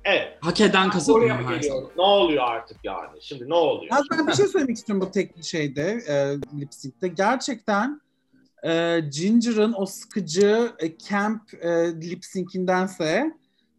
[0.04, 0.38] Evet.
[0.40, 1.84] Hak eden kazanıyor her zaman.
[1.96, 3.18] Ne oluyor artık yani?
[3.20, 3.92] Şimdi ne oluyor?
[3.92, 7.08] Ya ben bir şey söylemek istiyorum bu tek şeyde, e, lip sync'te.
[7.08, 8.00] Gerçekten
[8.64, 11.68] e, Ginger'ın o sıkıcı e, camp e,
[12.00, 13.32] lip sync'indense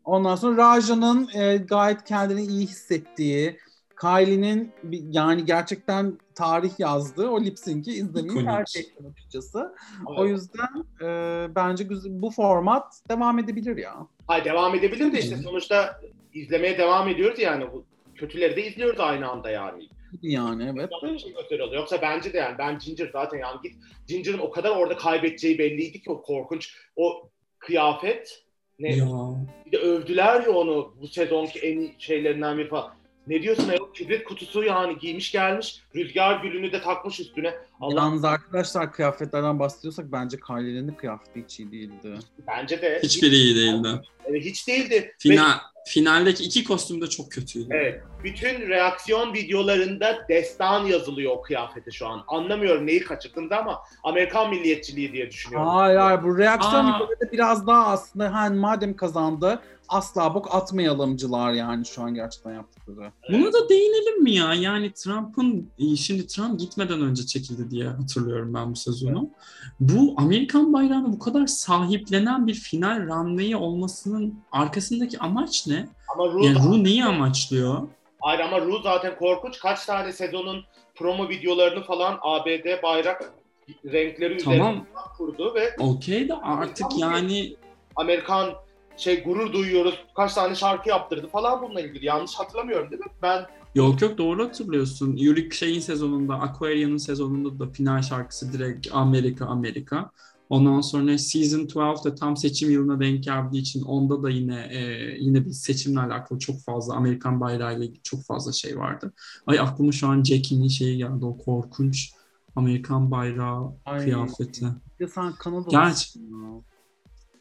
[0.06, 3.58] ondan sonra Raja'nın e, gayet kendini iyi hissettiği,
[4.02, 4.72] Kylie'nin
[5.12, 9.76] yani gerçekten tarih yazdığı o lip sync'i izlemeyi tercih ettim açıkçası.
[10.06, 10.32] O Evet.
[10.32, 14.08] yüzden e, bence bu format devam edebilir ya.
[14.28, 16.02] Hayır devam edebilir de işte sonuçta
[16.34, 17.66] izlemeye devam ediyoruz yani.
[17.74, 19.88] Bu kötüleri de izliyoruz aynı anda yani.
[20.22, 20.90] Yani evet.
[21.02, 21.76] Zaten bir şey gösteriyorlar.
[21.78, 23.76] Yoksa bence de yani ben Ginger zaten yani git
[24.08, 28.44] Ginger'ın o kadar orada kaybedeceği belliydi ki o korkunç o kıyafet
[28.80, 29.06] ne Ya.
[29.66, 32.94] bir de övdüler ya onu bu sezonki en iyi şeylerinden biri falan.
[33.28, 33.94] Ne diyorsun ayol?
[33.94, 35.82] Kibrit kutusu yani giymiş gelmiş.
[35.96, 37.54] Rüzgar gülünü de takmış üstüne.
[37.80, 42.14] Allah Yalnız arkadaşlar kıyafetlerden bahsediyorsak bence Kylie'nin kıyafeti hiç iyi değildi.
[42.48, 43.88] bence de Hiçbiri iyi değildi.
[44.26, 44.94] Evet, hiç değildi.
[44.96, 45.52] Ve Final,
[45.86, 47.68] Finaldeki iki kostüm de çok kötüydü.
[47.72, 48.02] Evet.
[48.24, 52.24] Bütün reaksiyon videolarında destan yazılıyor o kıyafete şu an.
[52.28, 55.68] Anlamıyorum neyi kaçırdınız ama Amerikan milliyetçiliği diye düşünüyorum.
[55.68, 56.96] Hayır hayır bu reaksiyon Aa.
[56.96, 59.60] videoları biraz daha aslında hani madem kazandı
[59.92, 63.12] asla bok atmayalımcılar yani şu an gerçekten yaptıkları.
[63.32, 64.54] Buna da değinelim mi ya?
[64.54, 69.30] Yani Trump'ın e, şimdi Trump gitmeden önce çekildi diye hatırlıyorum ben bu sezonu.
[69.80, 75.88] Bu Amerikan bayrağını bu kadar sahiplenen bir final runway'i olmasının arkasındaki amaç ne?
[76.16, 77.88] Ama Ru, Yani Ru neyi amaçlıyor?
[78.20, 79.60] Hayır ama Ru zaten korkunç.
[79.60, 80.64] Kaç tane sezonun
[80.96, 83.34] promo videolarını falan ABD bayrak
[83.86, 84.86] renkleri üzerine Tamam.
[85.18, 87.56] kurdu ve Okey de artık yani
[87.96, 88.50] Amerikan
[88.98, 90.04] şey gurur duyuyoruz.
[90.16, 92.06] Kaç tane şarkı yaptırdı falan bununla ilgili.
[92.06, 93.12] Yanlış hatırlamıyorum değil mi?
[93.22, 95.16] Ben Yok yok doğru hatırlıyorsun.
[95.16, 100.12] Yurik şeyin sezonunda, Aquarian'ın sezonunda da final şarkısı direkt Amerika Amerika.
[100.50, 104.82] Ondan sonra Season 12 de tam seçim yılına denk geldiği için onda da yine e,
[105.20, 109.14] yine bir seçimle alakalı çok fazla Amerikan bayrağıyla ilgili çok fazla şey vardı.
[109.48, 112.12] Ay aklıma şu an Jackie'nin şeyi geldi o korkunç
[112.56, 114.04] Amerikan bayrağı Ay.
[114.04, 114.66] kıyafeti.
[115.00, 116.20] Ya sen Kanada Gerçi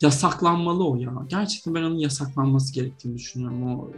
[0.03, 1.11] yasaklanmalı o ya.
[1.27, 3.79] Gerçekten ben onun yasaklanması gerektiğini düşünüyorum.
[3.79, 3.91] O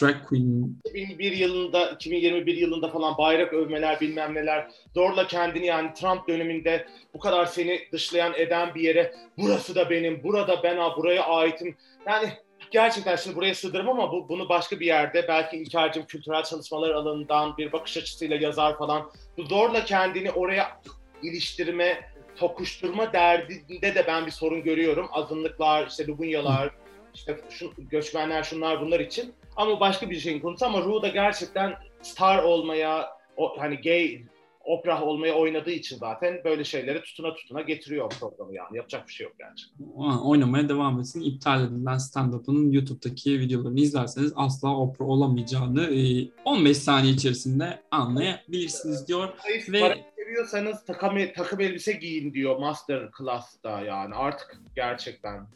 [0.00, 6.28] drag queen 2001 yılında, 2021 yılında falan bayrak övmeler bilmem neler zorla kendini yani Trump
[6.28, 11.76] döneminde bu kadar seni dışlayan eden bir yere burası da benim, burada ben buraya aitim.
[12.06, 12.28] Yani
[12.70, 17.56] gerçekten şimdi buraya sığdırım ama bu, bunu başka bir yerde belki İlker'cim kültürel çalışmalar alanından
[17.56, 19.10] bir bakış açısıyla yazar falan.
[19.38, 20.80] Bu zorla kendini oraya
[21.22, 22.09] iliştirme,
[22.40, 25.08] tokuşturma derdinde de ben bir sorun görüyorum.
[25.12, 26.70] Azınlıklar, işte Lubunyalar,
[27.14, 29.32] işte şu, göçmenler şunlar bunlar için.
[29.56, 34.22] Ama başka bir şeyin konusu ama Ru da gerçekten star olmaya, o, hani gay
[34.64, 38.76] opera olmaya oynadığı için zaten böyle şeyleri tutuna tutuna getiriyor programı yani.
[38.76, 39.86] Yapacak bir şey yok gerçekten.
[40.18, 41.20] oynamaya devam etsin.
[41.20, 49.28] İptal edilen stand-up'ının YouTube'daki videolarını izlerseniz asla opera olamayacağını e, 15 saniye içerisinde anlayabilirsiniz diyor.
[49.42, 50.09] Zayıf Ve-
[50.44, 55.46] seviyorsanız takım, takım elbise giyin diyor Master Class'ta yani artık gerçekten.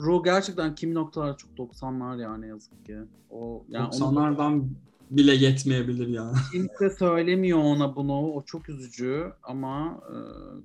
[0.00, 2.96] Ru gerçekten kimi noktalar çok 90'lar yani yazık ki.
[3.30, 4.64] O yani onu 90'lardan
[5.10, 6.32] bile yetmeyebilir ya.
[6.52, 8.32] kimse söylemiyor ona bunu.
[8.32, 10.14] O çok üzücü ama e,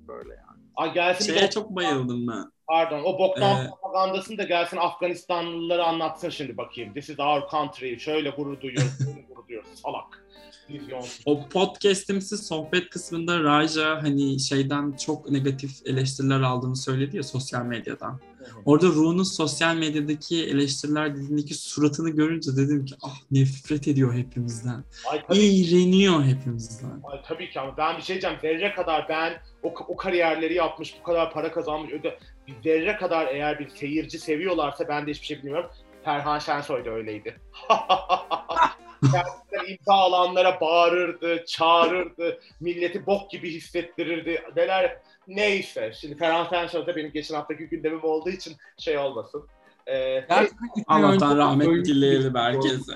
[0.08, 0.62] böyle yani.
[0.76, 2.52] Ay gelsin Şeye çok bayıldım ben.
[2.68, 6.94] Pardon o boktan Ee, propagandasını da gelsin Afganistanlıları anlatsın şimdi bakayım.
[6.94, 7.98] This is our country.
[7.98, 9.70] Şöyle gurur duyuyoruz, böyle gurur duyuyoruz.
[9.82, 10.24] Salak.
[11.26, 18.20] O podcast'imsi sohbet kısmında Raja hani şeyden çok negatif eleştiriler aldığını söyledi ya sosyal medyadan.
[18.64, 24.84] Orada Ru'nun sosyal medyadaki eleştiriler dediğindeki suratını görünce dedim ki ah nefret ediyor hepimizden.
[25.10, 27.00] Ay tabii, İğreniyor hepimizden.
[27.04, 28.36] ay tabii ki ama ben bir şey diyeceğim.
[28.42, 31.92] Zerre kadar ben o, o kariyerleri yapmış, bu kadar para kazanmış.
[31.92, 32.18] Öde,
[32.64, 35.70] zerre kadar eğer bir seyirci seviyorlarsa ben de hiçbir şey bilmiyorum.
[36.04, 37.40] Ferhan Şensoy da öyleydi.
[39.02, 44.42] Gerçekten imza alanlara bağırırdı, çağırırdı, milleti bok gibi hissettirirdi.
[44.56, 45.92] Neler neyse.
[46.00, 49.48] Şimdi Ferhan Şensoy da benim geçen haftaki gündemim olduğu için şey olmasın.
[49.86, 50.26] Ee,
[50.86, 52.92] Allah'tan rahmet dileyelim gibi herkese.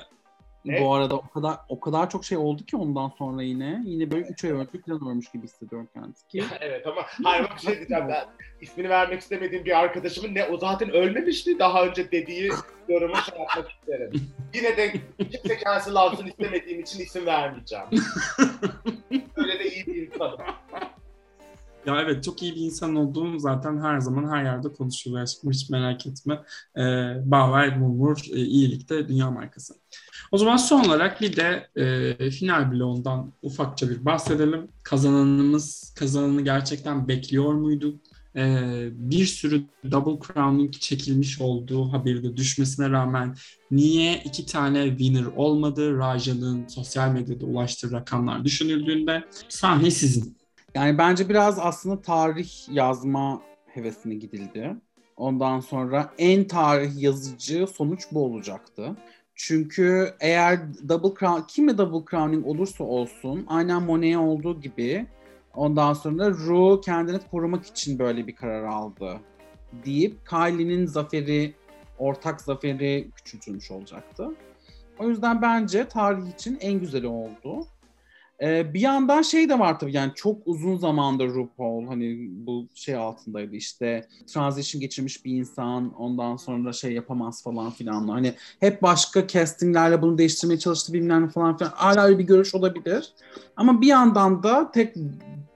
[0.64, 0.80] Ne?
[0.80, 4.26] Bu arada o kadar o kadar çok şey oldu ki ondan sonra yine yine böyle
[4.26, 6.44] 3 ay önce falan ölmüş gibi hissediyorum kendisi ki.
[6.60, 8.24] evet ama hayır bir şey diyeceğim ben.
[8.60, 12.50] ismini vermek istemediğim bir arkadaşımın ne o zaten ölmemişti daha önce dediği
[12.88, 14.10] yorumu şey yapmak isterim.
[14.54, 17.86] Yine de kimse cancel alsın istemediğim için isim vermeyeceğim.
[19.36, 20.38] Öyle de iyi bir insanım.
[21.86, 25.70] Ya evet çok iyi bir insan olduğum zaten her zaman her yerde konuşuluyor aşkım hiç
[25.70, 26.42] merak etme.
[26.76, 26.82] Ee,
[27.30, 29.74] Bauer Murmur e, iyilikte dünya markası.
[30.32, 34.68] O zaman son olarak bir de e, final bloğundan ufakça bir bahsedelim.
[34.82, 38.00] Kazananımız kazananı gerçekten bekliyor muyduk?
[38.36, 43.36] Ee, bir sürü double crowning çekilmiş olduğu haberi de düşmesine rağmen
[43.70, 45.98] niye iki tane winner olmadı?
[45.98, 50.41] Raja'nın sosyal medyada ulaştığı rakamlar düşünüldüğünde sahne sizin.
[50.74, 54.76] Yani bence biraz aslında tarih yazma hevesine gidildi.
[55.16, 58.96] Ondan sonra en tarih yazıcı sonuç bu olacaktı.
[59.34, 65.06] Çünkü eğer double crown, kime double crowning olursa olsun aynen Monet'e olduğu gibi
[65.54, 69.20] ondan sonra Ru kendini korumak için böyle bir karar aldı
[69.84, 71.54] deyip Kylie'nin zaferi,
[71.98, 74.28] ortak zaferi küçültülmüş olacaktı.
[74.98, 77.66] O yüzden bence tarih için en güzeli oldu.
[78.42, 82.94] Ee, bir yandan şey de var tabii yani çok uzun zamandır RuPaul hani bu şey
[82.94, 88.08] altındaydı işte transition geçirmiş bir insan ondan sonra şey yapamaz falan filan.
[88.08, 91.72] Hani hep başka castinglerle bunu değiştirmeye çalıştı bilmem falan filan.
[91.74, 93.12] Hala öyle bir görüş olabilir.
[93.56, 94.94] Ama bir yandan da tek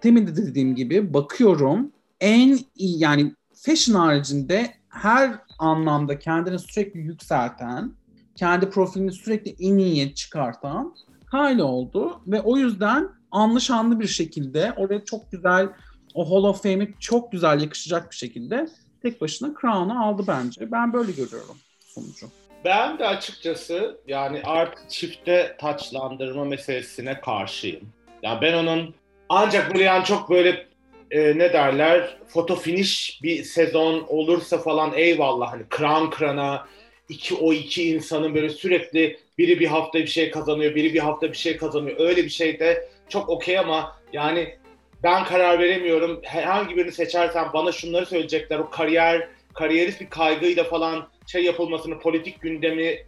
[0.01, 7.92] temin de dediğim gibi bakıyorum en iyi yani fashion haricinde her anlamda kendini sürekli yükselten
[8.37, 10.94] kendi profilini sürekli en iyiye çıkartan
[11.30, 15.68] Kylie oldu ve o yüzden anlı şanlı bir şekilde oraya çok güzel
[16.14, 18.68] o Hall of Fame'e çok güzel yakışacak bir şekilde
[19.02, 20.72] tek başına Crown'u aldı bence.
[20.72, 22.26] Ben böyle görüyorum sonucu.
[22.64, 27.88] Ben de açıkçası yani artık çifte taçlandırma meselesine karşıyım.
[28.22, 28.94] Yani ben onun
[29.28, 30.66] ancak böyle yani çok böyle
[31.10, 36.66] e, ne derler foto finish bir sezon olursa falan eyvallah hani kran krana
[37.09, 41.33] iki o iki insanın böyle sürekli biri bir hafta bir şey kazanıyor, biri bir hafta
[41.33, 42.01] bir şey kazanıyor.
[42.01, 44.57] Öyle bir şey de çok okey ama yani
[45.03, 46.21] ben karar veremiyorum.
[46.23, 48.59] Herhangi birini seçersem bana şunları söyleyecekler.
[48.59, 53.07] O kariyer, kariyerist bir kaygıyla falan şey yapılmasını, politik gündemi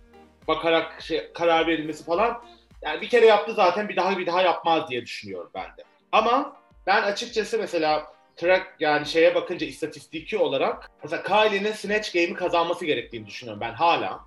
[0.49, 2.43] bakarak şey, karar verilmesi falan.
[2.83, 5.85] Yani bir kere yaptı zaten bir daha bir daha yapmaz diye düşünüyorum ben de.
[6.13, 6.57] Ama
[6.87, 8.07] ben açıkçası mesela
[8.39, 14.21] track yani şeye bakınca istatistiki olarak mesela Kylie'nin Snatch Game'i kazanması gerektiğini düşünüyorum ben hala.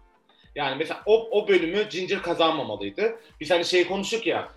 [0.55, 3.15] Yani mesela o, o bölümü Ginger kazanmamalıydı.
[3.39, 4.51] Biz hani şey konuştuk ya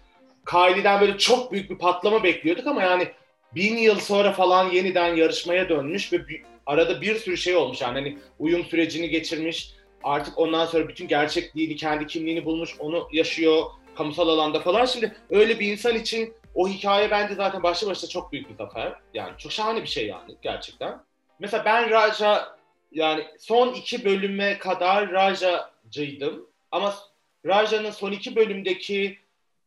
[0.47, 3.09] Kylie'den böyle çok büyük bir patlama bekliyorduk ama yani
[3.55, 7.81] bin yıl sonra falan yeniden yarışmaya dönmüş ve bir, arada bir sürü şey olmuş.
[7.81, 9.75] Yani hani uyum sürecini geçirmiş.
[10.03, 13.63] Artık ondan sonra bütün gerçekliğini, kendi kimliğini bulmuş, onu yaşıyor
[13.97, 14.85] kamusal alanda falan.
[14.85, 18.93] Şimdi öyle bir insan için o hikaye bence zaten başlı başına çok büyük bir zafer.
[19.15, 21.01] Yani çok şahane bir şey yani gerçekten.
[21.39, 22.57] Mesela ben Raja
[22.93, 26.47] yani son iki bölüme kadar Raja'cıydım.
[26.71, 26.95] Ama
[27.47, 29.19] Raja'nın son iki bölümdeki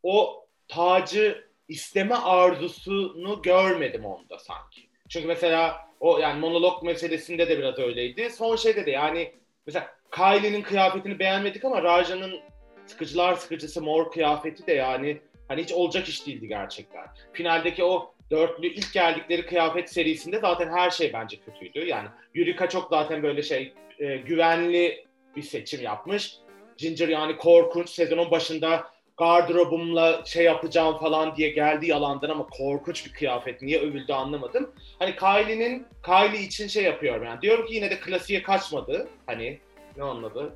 [0.03, 4.87] o tacı isteme arzusunu görmedim onda sanki.
[5.09, 8.29] Çünkü mesela o yani monolog meselesinde de biraz öyleydi.
[8.29, 9.33] Son şeyde de yani
[9.65, 12.39] mesela Kylie'nin kıyafetini beğenmedik ama Raja'nın
[12.85, 15.17] sıkıcılar sıkıcısı mor kıyafeti de yani
[15.47, 17.05] hani hiç olacak iş değildi gerçekten.
[17.33, 21.85] Finaldeki o dörtlü ilk geldikleri kıyafet serisinde zaten her şey bence kötüydü.
[21.85, 25.05] Yani Yurika çok zaten böyle şey e, güvenli
[25.35, 26.33] bir seçim yapmış.
[26.77, 33.13] Ginger yani korkunç sezonun başında gardırobumla şey yapacağım falan diye geldi yalandan ama korkunç bir
[33.13, 33.61] kıyafet.
[33.61, 34.71] Niye övüldü anlamadım.
[34.99, 37.41] Hani Kylie'nin Kylie için şey yapıyorum yani.
[37.41, 39.07] Diyorum ki yine de klasiğe kaçmadı.
[39.25, 39.59] Hani
[39.97, 40.55] ne anladı?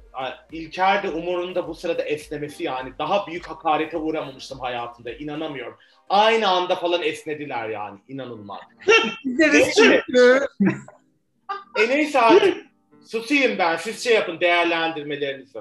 [0.51, 2.93] İlker de umurunda bu sırada esnemesi yani.
[2.99, 5.11] Daha büyük hakarete uğramamıştım hayatımda.
[5.11, 5.77] İnanamıyorum.
[6.09, 7.99] Aynı anda falan esnediler yani.
[8.07, 8.59] İnanılmaz.
[9.25, 10.03] neyse.
[11.77, 12.57] e neyse artık.
[13.05, 13.77] Susayım ben.
[13.77, 15.59] Siz şey yapın değerlendirmelerinizi.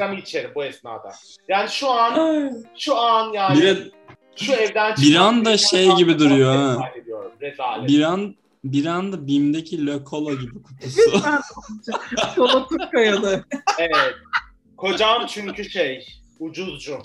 [0.00, 1.12] Ben içerim bu esnada.
[1.48, 3.92] Yani şu an şu an yani bir,
[4.36, 6.92] şu evden bir anda şey gibi duruyor ha.
[7.40, 7.88] Rezalet.
[7.88, 11.00] Bir an bir anda BİM'deki Le Cola gibi kutusu.
[12.36, 13.44] Kola Türkkaya'da.
[13.78, 14.14] evet.
[14.76, 16.06] Kocam çünkü şey
[16.38, 16.98] ucuzcu.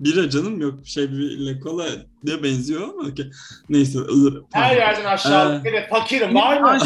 [0.00, 1.86] Bira canım yok şey bir Le Cola
[2.22, 3.30] ne benziyor ama okay.
[3.68, 3.98] neyse.
[4.52, 5.62] Her yerden aşağı.
[5.64, 6.78] Ee, fakirim var mı?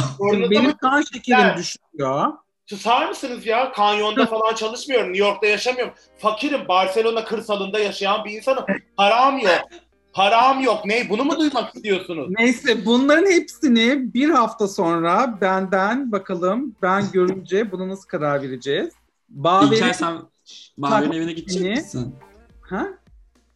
[0.50, 2.32] Benim kan şekerim düşüyor.
[2.66, 3.72] Susar mısınız ya?
[3.72, 5.12] Kanyonda falan çalışmıyorum.
[5.12, 5.94] New York'ta yaşamıyorum.
[6.18, 6.68] Fakirim.
[6.68, 8.64] Barcelona kırsalında yaşayan bir insanım.
[8.96, 9.68] Param yok.
[10.12, 10.86] Param yok.
[10.86, 11.08] Ne?
[11.08, 12.28] Bunu mu duymak istiyorsunuz?
[12.38, 18.94] Neyse bunların hepsini bir hafta sonra benden bakalım ben görünce buna nasıl karar vereceğiz?
[19.62, 20.18] İlker sen
[20.78, 22.14] Bağver'in evine gidecek misin?
[22.60, 22.88] Ha?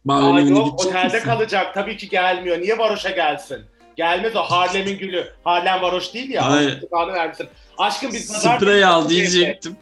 [0.05, 1.29] Bağver'in evine yok, gidecek otelde misin?
[1.29, 1.73] kalacak.
[1.73, 2.61] Tabii ki gelmiyor.
[2.61, 3.57] Niye Varoş'a gelsin?
[3.95, 5.27] Gelmez o Harlem'in gülü.
[5.43, 6.49] Harlem varoş değil ya.
[6.51, 6.83] Hayır.
[6.91, 7.47] vermişsin.
[7.77, 8.65] Aşkım biz pazartesi...
[8.65, 9.75] Sprey al diyecektim.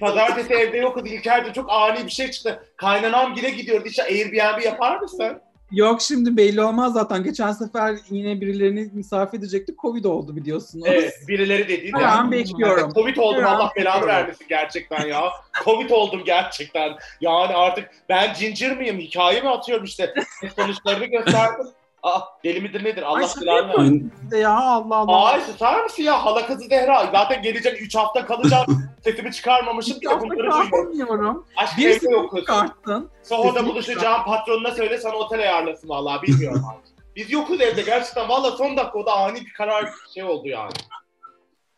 [0.00, 1.12] Pazartesi evde yokuz.
[1.12, 2.62] İlker'de çok ani bir şey çıktı.
[2.76, 3.88] Kaynanam gire gidiyordu.
[3.88, 5.40] İşte Airbnb yapar mısın?
[5.72, 7.22] Yok şimdi belli olmaz zaten.
[7.22, 9.74] Geçen sefer yine birilerini misafir edecekti.
[9.82, 10.84] Covid oldu biliyorsunuz.
[10.88, 11.90] Evet birileri dedi.
[12.00, 12.92] Ben bekliyorum.
[12.92, 15.22] Covid oldum ben Allah belanı vermesin gerçekten ya.
[15.64, 16.92] Covid oldum gerçekten.
[17.20, 18.98] Yani artık ben cincir miyim?
[18.98, 20.14] Hikaye mi atıyorum işte.
[20.56, 21.66] Sonuçlarını gösterdim.
[22.02, 23.02] Aa deli midir nedir?
[23.02, 24.02] Allah silahını.
[24.32, 25.24] Ya Allah Allah.
[25.24, 26.24] Ay susar mısın ya?
[26.24, 27.08] Hala kızı Zehra.
[27.12, 28.66] Zaten geleceğim 3 hafta kalacağım.
[29.04, 31.46] Sesimi çıkarmamışım ki bunları duyuyorum.
[31.56, 32.40] Aşk bir evde yokuz.
[32.40, 33.10] Çıkarttın.
[33.22, 34.24] Soho'da buluşacağım.
[34.24, 36.22] Patronuna söyle sana otel ayarlasın valla.
[36.22, 36.96] Bilmiyorum artık.
[37.16, 38.28] Biz yokuz evde gerçekten.
[38.28, 40.72] Valla son dakika o da ani bir karar şey oldu yani.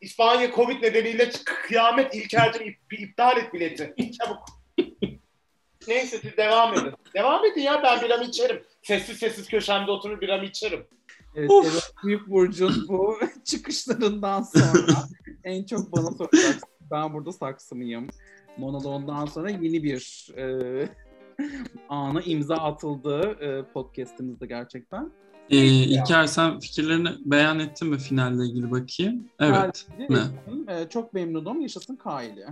[0.00, 3.94] İspanya Covid nedeniyle kıyamet İlker'cim iptal et bileti.
[4.18, 4.38] Çabuk.
[5.88, 6.92] Neyse siz devam edin.
[7.14, 8.64] Devam edin ya ben biramı içerim.
[8.82, 10.86] Sessiz sessiz köşemde oturur biramı içerim.
[11.34, 15.04] Evet, evet Büyük Burcu'nun bu çıkışlarından sonra
[15.44, 16.68] en çok bana soracaksın.
[16.90, 18.06] Ben burada saksı mıyım?
[18.56, 20.88] Monoloğundan sonra yeni bir e,
[21.88, 25.12] ana imza atıldı e, podcastimizde gerçekten.
[25.50, 29.28] Ee, İlker sen fikirlerini beyan ettin mi finalle ilgili bakayım?
[29.40, 29.86] Evet.
[30.08, 30.20] mi?
[30.68, 31.60] E, çok memnunum.
[31.60, 32.46] Yaşasın Kylie.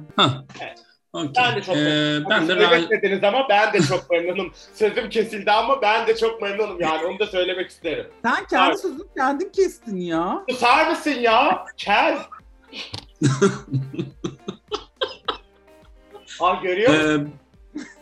[0.60, 0.78] Evet.
[1.16, 1.44] Okay.
[1.44, 4.52] Ben de çok ee, ben de evet dediniz ama ben de çok memnunum.
[4.74, 8.06] Sözüm kesildi ama ben de çok memnunum yani onu da söylemek isterim.
[8.24, 8.74] Sen kendi Var.
[8.74, 10.42] sözünü kendin kestin ya.
[10.50, 11.64] Susar mısın ya?
[11.76, 12.18] Kel.
[16.40, 17.32] Ah görüyor musun?
[17.32, 17.45] Ee,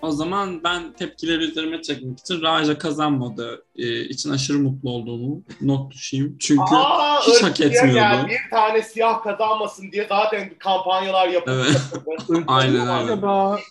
[0.03, 5.93] o zaman ben tepkileri üzerime çekmek için Raja kazanmadı e, için aşırı mutlu olduğumu not
[5.93, 6.37] düşeyim.
[6.41, 7.95] Çünkü Aa, hiç hak etmiyordu.
[7.95, 11.67] gel, bir tane siyah kazanmasın diye zaten kampanyalar yapıldı.
[11.67, 12.45] Evet.
[12.47, 13.21] Aynen öyle.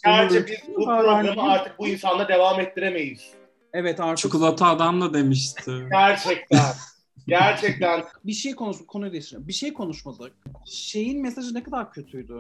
[0.06, 3.22] Gerçi biz bu programı artık bu insanla devam ettiremeyiz.
[3.74, 5.72] Evet artık çikolata adam da demişti.
[5.92, 6.74] Gerçekten.
[7.28, 9.48] Gerçekten bir şey konuş konuyu değiştirelim.
[9.48, 10.34] Bir şey konuşmadık.
[10.66, 12.34] Şeyin mesajı ne kadar kötüydü.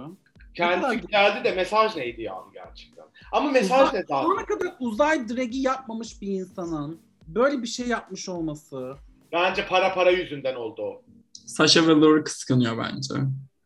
[0.55, 3.05] Kendisi geldi de mesaj neydi yani gerçekten.
[3.31, 4.29] Ama mesaj ne Şu zaten?
[4.29, 8.95] ana kadar uzay dragi yapmamış bir insanın böyle bir şey yapmış olması.
[9.31, 11.01] Bence para para yüzünden oldu o.
[11.45, 13.13] Sasha Velour kıskanıyor bence.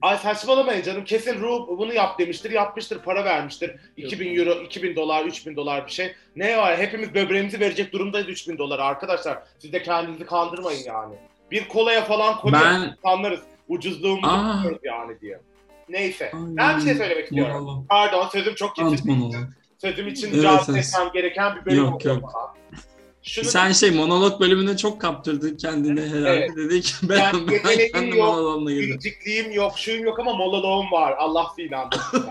[0.02, 1.04] Ay saçmalamayın canım.
[1.04, 2.52] Kesin Ru bunu yap demiştir.
[2.52, 3.00] Yapmıştır.
[3.00, 3.76] Para vermiştir.
[3.98, 6.16] 2000 euro, 2000 dolar, 3000 dolar bir şey.
[6.36, 6.78] Ne var?
[6.78, 9.44] Hepimiz böbreğimizi verecek durumdayız 3000 dolar arkadaşlar.
[9.60, 11.16] Siz de kendinizi kandırmayın yani.
[11.52, 13.40] Bir kolaya falan koca Ben insanlarız.
[13.68, 15.40] Ucuzluğumuzu yani diye.
[15.90, 16.26] Neyse.
[16.26, 17.54] Ay, Ben bir şey söylemek istiyorum.
[17.64, 17.88] monolog.
[17.90, 19.38] Pardon sözüm çok kesildi.
[19.82, 20.86] Sözüm için Evet, cevap evet.
[20.86, 22.58] etmem gereken bir bölüm Yok, yok.
[23.24, 26.30] Şunu Sen şey monolog bölümüne çok kaptırdın kendini herhalde.
[26.30, 26.58] Evet.
[26.58, 28.90] Dedi ki ben, Yani ben kendi yok, monologumla girdim.
[28.90, 31.16] biricikliğim yok, şuyum yok ama monoloğum var.
[31.18, 31.90] Allah filan.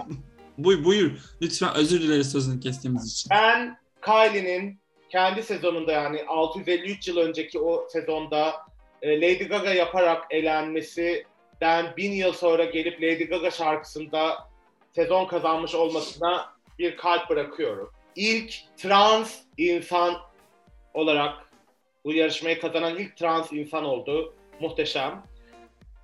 [0.58, 1.10] Buyur, buyur.
[1.42, 3.30] Lütfen özür dileriz sözünü kestiğimiz için.
[3.30, 8.52] Ben Kylie'nin kendi sezonunda yani 653 yıl önceki o sezonda
[9.02, 10.24] e, Lady Gaga yaparak
[11.60, 14.48] elenmesinden bin yıl sonra gelip Lady Gaga şarkısında
[14.92, 17.90] sezon kazanmış olmasına bir kalp bırakıyorum.
[18.16, 20.16] İlk trans insan
[20.94, 21.34] olarak
[22.04, 24.34] bu yarışmayı kazanan ilk trans insan oldu.
[24.60, 25.22] Muhteşem.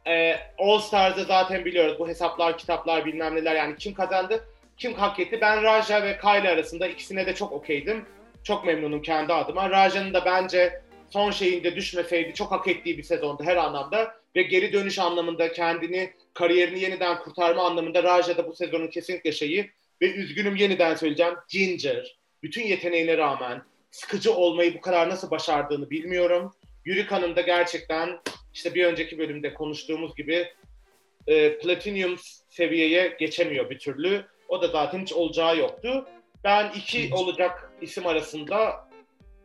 [0.06, 1.98] Ee, All Stars'ı zaten biliyoruz.
[1.98, 4.44] Bu hesaplar, kitaplar bilmem neler yani kim kazandı?
[4.76, 5.38] kim hak etti?
[5.40, 8.04] Ben Raja ve Kylie arasında ikisine de çok okeydim.
[8.44, 9.70] Çok memnunum kendi adıma.
[9.70, 14.14] Raja'nın da bence son şeyinde düşmeseydi çok hak ettiği bir sezondu her anlamda.
[14.36, 19.70] Ve geri dönüş anlamında kendini, kariyerini yeniden kurtarma anlamında Raja da bu sezonun kesinlikle şeyi.
[20.02, 21.34] Ve üzgünüm yeniden söyleyeceğim.
[21.48, 22.16] Ginger.
[22.42, 26.54] Bütün yeteneğine rağmen sıkıcı olmayı bu kadar nasıl başardığını bilmiyorum.
[26.84, 28.20] Yurika'nın da gerçekten
[28.54, 30.48] işte bir önceki bölümde konuştuğumuz gibi
[31.26, 32.16] e, platinum
[32.48, 34.24] seviyeye geçemiyor bir türlü.
[34.48, 36.06] O da zaten hiç olacağı yoktu.
[36.44, 38.88] Ben iki olacak isim arasında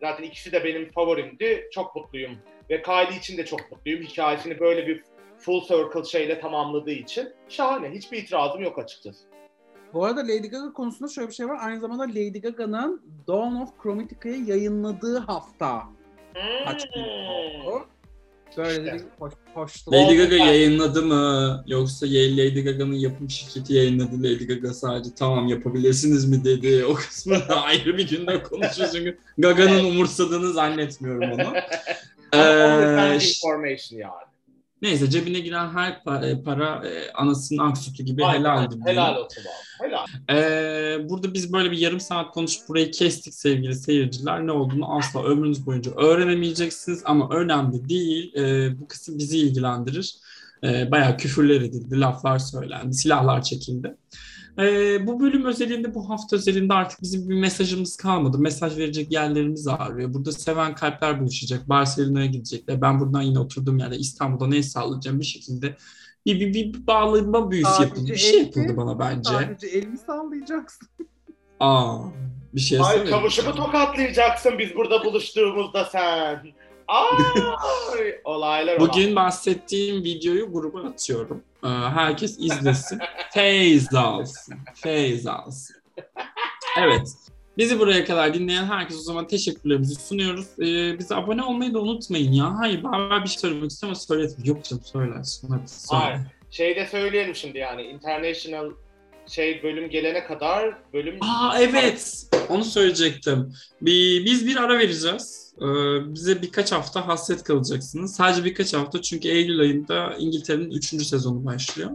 [0.02, 1.70] zaten ikisi de benim favorimdi.
[1.72, 2.38] Çok mutluyum.
[2.70, 4.04] Ve Kylie için de çok mutluyum.
[4.04, 5.04] Hikayesini böyle bir
[5.38, 7.30] full circle şeyle tamamladığı için.
[7.50, 7.90] Şahane.
[7.92, 9.28] Hiçbir itirazım yok açıkçası.
[9.94, 11.58] Bu arada Lady Gaga konusunda şöyle bir şey var.
[11.62, 15.84] Aynı zamanda Lady Gaga'nın Dawn of Chromatica'yı yayınladığı hafta
[16.34, 16.68] Hmm.
[17.66, 17.86] oldu.
[18.58, 18.86] Böyle İşte.
[18.86, 19.92] de bir hoş, hoştu.
[19.92, 21.64] Lady Gaga yayınladı mı?
[21.68, 24.20] Yoksa Lady Gaga'nın yapım şirketi yayınladı.
[24.20, 26.86] Lady Gaga sadece tamam yapabilirsiniz mi dedi.
[26.86, 31.54] O kısmı ayrı bir günde konuşuruz çünkü Gaga'nın umursadığını zannetmiyorum onu.
[32.34, 34.27] Ee, information yani.
[34.82, 38.80] Neyse cebine giren her pa- para e, anasının ak sütü gibi Aynen, helaldir.
[38.86, 39.88] Helal olsun abi.
[39.88, 40.06] Helal.
[40.30, 44.48] Ee, burada biz böyle bir yarım saat konuşup burayı kestik sevgili seyirciler.
[44.48, 48.36] Ne olduğunu asla ömrünüz boyunca öğrenemeyeceksiniz ama önemli değil.
[48.36, 50.16] Ee, bu kısım bizi ilgilendirir.
[50.64, 53.96] Ee, bayağı küfürler edildi, laflar söylendi, silahlar çekildi.
[54.60, 58.40] Ee, bu bölüm özelinde, bu hafta özelinde artık bizim bir mesajımız kalmadı.
[58.40, 60.14] Mesaj verecek yerlerimiz ağrıyor.
[60.14, 61.70] Burada seven kalpler buluşacak.
[61.70, 62.82] Barcelona'ya gidecekler.
[62.82, 65.76] Ben buradan yine oturduğum yerde İstanbul'da ne sallayacağım bir şekilde
[66.26, 68.12] bir, bir, bir, bağlama büyüsü Sadece yapıldı.
[68.12, 69.30] Bir şey yapıldı bana bence.
[69.30, 70.88] Sadece elini sallayacaksın.
[71.60, 71.98] Aa,
[72.54, 73.12] bir şey Ay söyledim.
[73.12, 76.42] kavuşumu tokatlayacaksın biz burada buluştuğumuzda sen.
[76.88, 81.44] Ay olaylar Bugün bahsettiğim videoyu gruba atıyorum.
[81.64, 83.00] Ee, herkes izlesin.
[83.34, 84.56] Feyz alsın.
[84.76, 85.76] Feyz alsın.
[86.80, 87.08] Evet.
[87.58, 90.48] Bizi buraya kadar dinleyen herkes o zaman teşekkürlerimizi sunuyoruz.
[90.60, 92.60] Ee, bize abone olmayı da unutmayın ya.
[92.60, 94.38] Hayır ben bir şey söylemek istiyorum ama söyledim.
[94.44, 95.50] Yok canım söylersin.
[95.50, 96.04] Hadi söyle.
[96.04, 96.20] Hayır.
[96.52, 98.72] Şey de söyleyelim şimdi yani international
[99.28, 102.28] şey bölüm gelene kadar bölüm Aa evet.
[102.50, 103.54] Onu söyleyecektim.
[103.82, 105.54] Bir, biz bir ara vereceğiz.
[105.62, 105.66] Ee,
[106.14, 108.16] bize birkaç hafta hasret kalacaksınız.
[108.16, 110.86] Sadece birkaç hafta çünkü Eylül ayında İngiltere'nin 3.
[110.86, 111.92] sezonu başlıyor.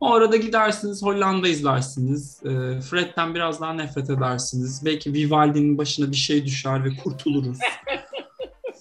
[0.00, 2.40] O arada gidersiniz Hollanda izlersiniz.
[2.44, 4.82] Ee, Fred'den biraz daha nefret edersiniz.
[4.84, 7.58] Belki Vivaldi'nin başına bir şey düşer ve kurtuluruz.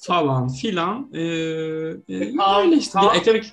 [0.07, 1.09] falan filan.
[1.13, 2.99] Ee, e, Kaan- öyle işte.
[2.99, 3.43] Kaan- Eklemek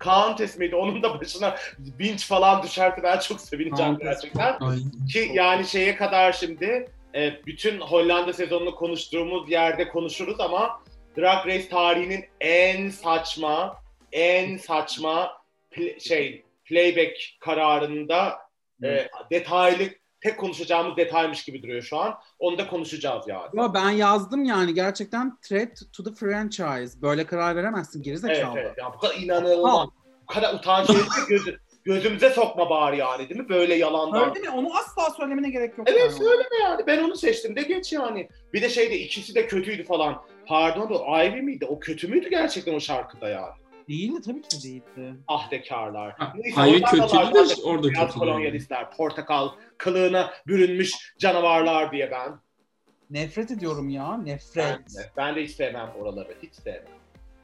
[0.00, 0.76] Countess miydi?
[0.76, 4.08] Onun da başına binç falan düşerse ben çok sevineceğim Countess.
[4.22, 4.56] gerçekten.
[4.60, 4.76] Ay.
[5.12, 10.80] Ki yani şeye kadar şimdi e, bütün Hollanda sezonunu konuştuğumuz yerde konuşuruz ama
[11.18, 13.76] Drag Race tarihinin en saçma,
[14.12, 15.30] en saçma
[15.72, 18.38] pl- şey playback kararında
[18.84, 19.82] e, detaylı
[20.22, 22.14] tek konuşacağımız detaymış gibi duruyor şu an.
[22.38, 23.48] Onu da konuşacağız yani.
[23.52, 27.02] Ama ben yazdım yani gerçekten threat to the franchise.
[27.02, 28.58] Böyle karar veremezsin Evet, gerizekalı.
[28.58, 28.78] evet.
[28.78, 29.88] Ya bu kadar inanılmaz.
[30.22, 33.48] Bu kadar utanç verici ki gözü, gözümüze sokma bari yani değil mi?
[33.48, 34.28] Böyle yalandan.
[34.28, 34.50] Öyle mi?
[34.50, 35.88] Onu asla söylemene gerek yok.
[35.90, 36.12] Evet yani.
[36.12, 36.86] söyleme yani.
[36.86, 38.28] Ben onu seçtim de geç yani.
[38.52, 40.22] Bir de şeyde ikisi de kötüydü falan.
[40.46, 41.66] Pardon da Ivy miydi?
[41.66, 43.61] O kötü müydü gerçekten o şarkıda yani?
[43.92, 45.14] Değildi tabii ki de değildi.
[45.28, 46.12] Ahdekarlar.
[46.18, 47.02] Ha, Neyse, onlar kötüydü
[47.34, 48.18] de orada Beyaz kötüydü.
[48.18, 52.32] kolonyalistler, portakal kılığına bürünmüş canavarlar diye ben.
[53.10, 54.14] Nefret ediyorum ya.
[54.18, 54.78] Ben Nefret.
[54.78, 56.34] de, ben de hiç sevmem oraları.
[56.42, 56.82] Hiç sevmem.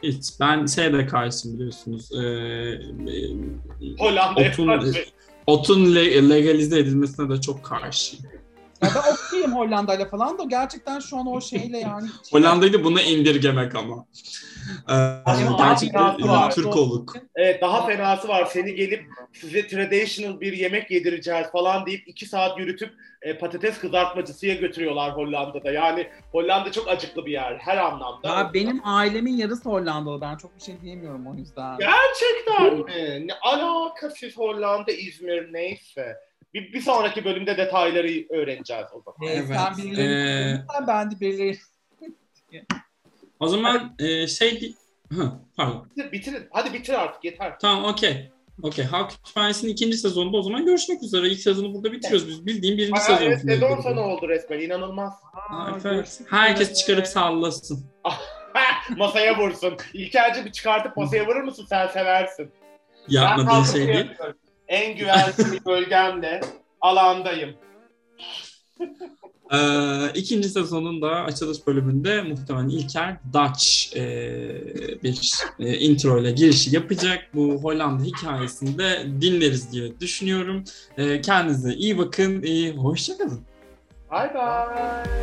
[0.03, 0.25] Hiç.
[0.41, 2.11] Ben şeye de karşıyım biliyorsunuz.
[2.13, 4.95] Ee, e, Hollanda'ya otun,
[5.47, 8.25] otun le- legalize edilmesine de çok karşıyım.
[8.83, 12.09] Ya ben okuyayım Hollanda'yla falan da gerçekten şu an o şeyle yani.
[12.33, 14.07] Hollanda'yı da buna indirgemek ama.
[14.91, 14.95] Ee,
[15.59, 16.51] gerçekten var.
[16.55, 17.17] Türk oluk.
[17.35, 18.45] Evet daha fenası var.
[18.45, 24.55] Seni gelip size traditional bir yemek yedireceğiz falan deyip iki saat yürütüp e, patates kızartmacısıya
[24.55, 25.71] götürüyorlar Hollanda'da.
[25.71, 28.29] Yani Hollanda çok acıklı bir yer her anlamda.
[28.29, 30.21] Ya benim ailemin yarısı Hollandalı.
[30.21, 31.79] Ben çok bir şey diyemiyorum o yüzden.
[31.79, 33.27] Gerçekten mi?
[33.27, 36.17] Ne alakasız Hollanda, İzmir neyse.
[36.55, 39.35] Bir, bir sonraki bölümde detayları öğreneceğiz o zaman.
[39.35, 41.59] Evet, Sen birilerini ee, ben de birileri.
[43.41, 44.75] O zaman e, şey...
[45.13, 45.89] Hı, pardon.
[45.97, 46.49] Bitir, bitirin.
[46.51, 47.59] Hadi bitir artık yeter.
[47.59, 48.31] Tamam okey.
[48.63, 48.85] Okey.
[48.85, 51.29] Halk Kütüphanesi'nin ikinci sezonunda o zaman görüşmek üzere.
[51.29, 52.47] İlk sezonu burada bitiriyoruz biz.
[52.47, 53.27] Bildiğim birinci sezon.
[53.27, 54.61] evet, sezon sonu oldu resmen.
[54.61, 55.13] inanılmaz.
[55.51, 56.21] Aa, evet.
[56.31, 57.87] Herkes çıkarıp sallasın.
[58.97, 59.77] masaya vursun.
[59.95, 61.67] İlkerci bir çıkartıp masaya vurur musun?
[61.69, 62.53] Sen seversin.
[63.09, 63.99] Yapmadığın şey değil.
[63.99, 64.37] yapıyorum.
[64.69, 66.41] En güvenli bir bölgemle
[66.81, 67.55] alandayım.
[69.53, 74.03] Ee, ikinci sezonun da açılış bölümünde muhtemelen İlker Dutch e,
[75.03, 77.29] bir e, intro ile girişi yapacak.
[77.35, 80.65] Bu Hollanda hikayesini de dinleriz diye düşünüyorum.
[80.97, 82.43] E, kendinize iyi bakın.
[82.43, 83.41] E, hoşçakalın.
[84.11, 85.19] Bye bye.